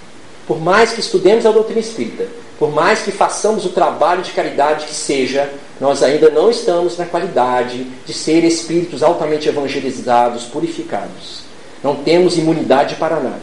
[0.46, 4.86] Por mais que estudemos a doutrina espírita, por mais que façamos o trabalho de caridade
[4.86, 5.50] que seja,
[5.80, 11.45] nós ainda não estamos na qualidade de ser espíritos altamente evangelizados, purificados.
[11.86, 13.38] Não temos imunidade para nada.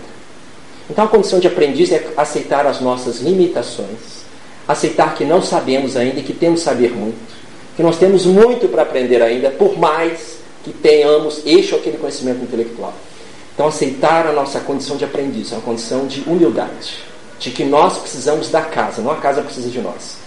[0.89, 4.25] Então a condição de aprendiz é aceitar as nossas limitações,
[4.67, 7.15] aceitar que não sabemos ainda e que temos saber muito,
[7.77, 12.43] que nós temos muito para aprender ainda, por mais que tenhamos este ou aquele conhecimento
[12.43, 12.93] intelectual.
[13.53, 16.97] Então aceitar a nossa condição de aprendiz, é uma condição de humildade,
[17.39, 20.17] de que nós precisamos da casa, não a casa precisa de nós.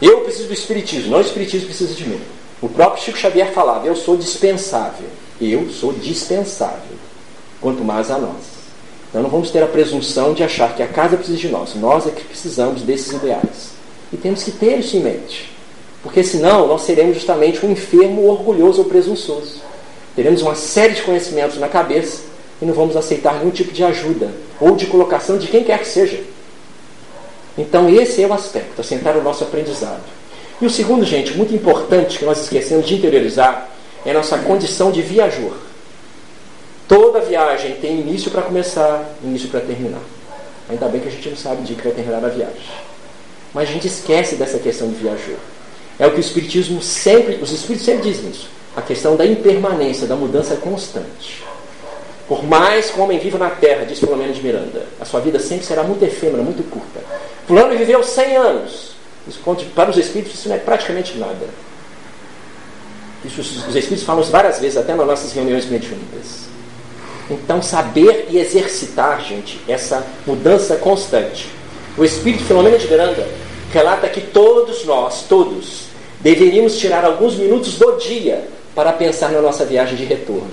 [0.00, 2.20] Eu preciso do Espiritismo, não o Espiritismo precisa de mim.
[2.62, 5.08] O próprio Chico Xavier falava, eu sou dispensável.
[5.40, 6.89] Eu sou dispensável
[7.60, 8.60] quanto mais a nós.
[9.08, 11.74] Então não vamos ter a presunção de achar que a casa precisa de nós.
[11.74, 13.70] Nós é que precisamos desses ideais.
[14.12, 15.50] E temos que ter isso em mente.
[16.02, 19.60] Porque senão nós seremos justamente um enfermo orgulhoso ou presunçoso.
[20.14, 22.22] Teremos uma série de conhecimentos na cabeça
[22.60, 24.30] e não vamos aceitar nenhum tipo de ajuda
[24.60, 26.20] ou de colocação de quem quer que seja.
[27.58, 30.02] Então esse é o aspecto, assentar o nosso aprendizado.
[30.60, 33.70] E o segundo, gente, muito importante que nós esquecemos de interiorizar
[34.04, 35.54] é a nossa condição de viajor.
[36.90, 40.00] Toda viagem tem início para começar, início para terminar.
[40.68, 42.68] Ainda bem que a gente não sabe de que vai terminar a viagem.
[43.54, 45.36] Mas a gente esquece dessa questão de viajor.
[46.00, 48.48] É o que o Espiritismo sempre, os Espíritos sempre dizem isso.
[48.76, 51.44] A questão da impermanência, da mudança constante.
[52.26, 55.38] Por mais que o homem viva na Terra, diz Filomeno de Miranda, a sua vida
[55.38, 56.98] sempre será muito efêmera, muito curta.
[57.46, 58.94] Fulano viveu 100 anos.
[59.28, 59.38] Isso,
[59.76, 61.46] para os Espíritos isso não é praticamente nada.
[63.24, 66.49] Isso, os Espíritos falam várias vezes, até nas nossas reuniões mediúnicas.
[67.30, 71.48] Então, saber e exercitar, gente, essa mudança constante.
[71.96, 73.26] O Espírito Filomena de Miranda
[73.72, 75.84] relata que todos nós, todos,
[76.20, 80.50] deveríamos tirar alguns minutos do dia para pensar na nossa viagem de retorno.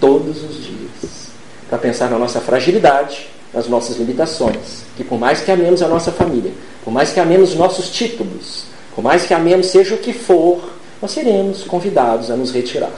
[0.00, 1.28] Todos os dias.
[1.68, 6.12] Para pensar na nossa fragilidade, as nossas limitações, que por mais que amemos a nossa
[6.12, 6.52] família,
[6.84, 10.60] por mais que amemos nossos títulos, por mais que amemos seja o que for,
[11.00, 12.92] nós seremos convidados a nos retirar.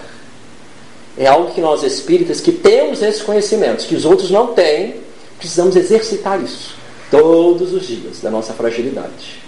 [1.19, 4.97] É algo que nós espíritas que temos esses conhecimentos, que os outros não têm,
[5.39, 6.75] precisamos exercitar isso
[7.11, 9.41] todos os dias da nossa fragilidade.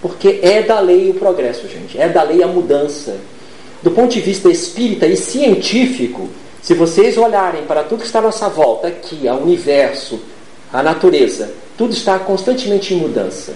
[0.00, 3.18] Porque é da lei o progresso, gente, é da lei a mudança.
[3.82, 6.28] Do ponto de vista espírita e científico,
[6.62, 10.20] se vocês olharem para tudo que está à nossa volta, aqui, o universo,
[10.72, 13.52] a natureza, tudo está constantemente em mudança.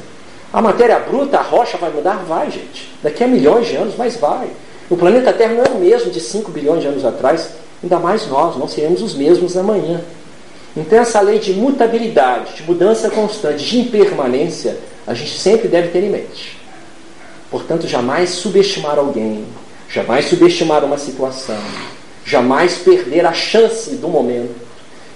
[0.52, 2.24] A matéria bruta, a rocha vai mudar?
[2.26, 2.90] Vai, gente.
[3.02, 4.48] Daqui a milhões de anos, mas vai.
[4.90, 7.50] O planeta Terra não é o mesmo de 5 bilhões de anos atrás,
[7.82, 10.00] ainda mais nós, não seremos os mesmos amanhã.
[10.76, 14.76] Então, essa lei de mutabilidade, de mudança constante, de impermanência,
[15.06, 16.58] a gente sempre deve ter em mente.
[17.50, 19.44] Portanto, jamais subestimar alguém,
[19.88, 21.60] jamais subestimar uma situação,
[22.24, 24.54] jamais perder a chance do momento,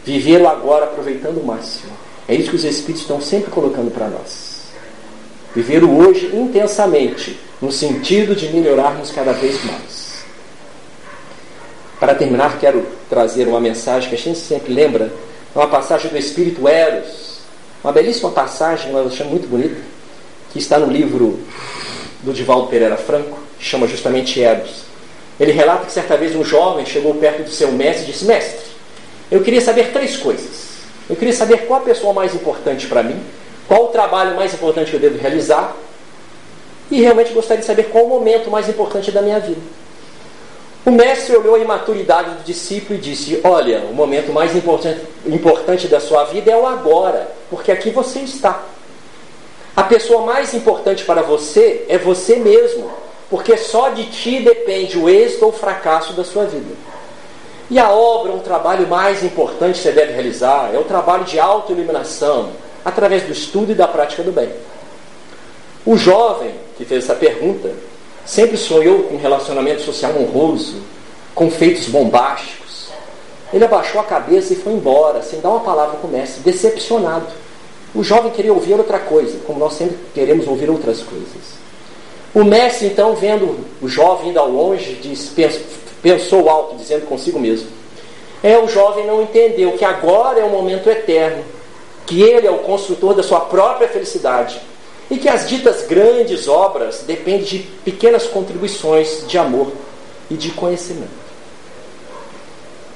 [0.04, 1.92] viver o agora aproveitando o máximo.
[2.28, 4.68] É isso que os Espíritos estão sempre colocando para nós.
[5.54, 10.22] Viver o hoje intensamente, no sentido de melhorarmos cada vez mais.
[11.98, 15.12] Para terminar, quero trazer uma mensagem que a gente sempre lembra,
[15.54, 17.38] uma passagem do Espírito Eros,
[17.82, 19.80] uma belíssima passagem, eu achei muito bonita,
[20.52, 21.40] que está no livro
[22.22, 24.82] do Divaldo Pereira Franco, que chama justamente Eros.
[25.38, 28.66] Ele relata que certa vez um jovem chegou perto do seu mestre e disse: Mestre,
[29.30, 30.68] eu queria saber três coisas.
[31.08, 33.20] Eu queria saber qual a pessoa mais importante para mim,
[33.66, 35.76] qual o trabalho mais importante que eu devo realizar,
[36.90, 39.60] e realmente gostaria de saber qual o momento mais importante da minha vida.
[40.86, 45.86] O mestre olhou a imaturidade do discípulo e disse: Olha, o momento mais importante, importante
[45.86, 48.62] da sua vida é o agora, porque aqui você está.
[49.76, 52.90] A pessoa mais importante para você é você mesmo,
[53.28, 56.74] porque só de ti depende o êxito ou o fracasso da sua vida.
[57.70, 61.38] E a obra, um trabalho mais importante que você deve realizar, é o trabalho de
[61.38, 62.48] autoiluminação,
[62.82, 64.50] através do estudo e da prática do bem.
[65.84, 67.74] O jovem que fez essa pergunta
[68.24, 70.76] sempre sonhou com um relacionamento social honroso,
[71.34, 72.88] com feitos bombásticos.
[73.52, 77.26] Ele abaixou a cabeça e foi embora, sem dar uma palavra para o mestre, decepcionado.
[77.94, 81.58] O jovem queria ouvir outra coisa, como nós sempre queremos ouvir outras coisas.
[82.34, 85.30] O mestre, então, vendo o jovem indo ao longe, disse,
[86.02, 87.66] pensou alto, dizendo consigo mesmo:
[88.42, 91.42] É, o jovem não entendeu que agora é o momento eterno,
[92.06, 94.60] que ele é o construtor da sua própria felicidade
[95.10, 99.72] e que as ditas grandes obras dependem de pequenas contribuições de amor
[100.30, 101.28] e de conhecimento.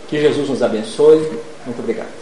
[0.08, 1.18] Que Jesus nos abençoe.
[1.64, 2.21] Muito obrigado.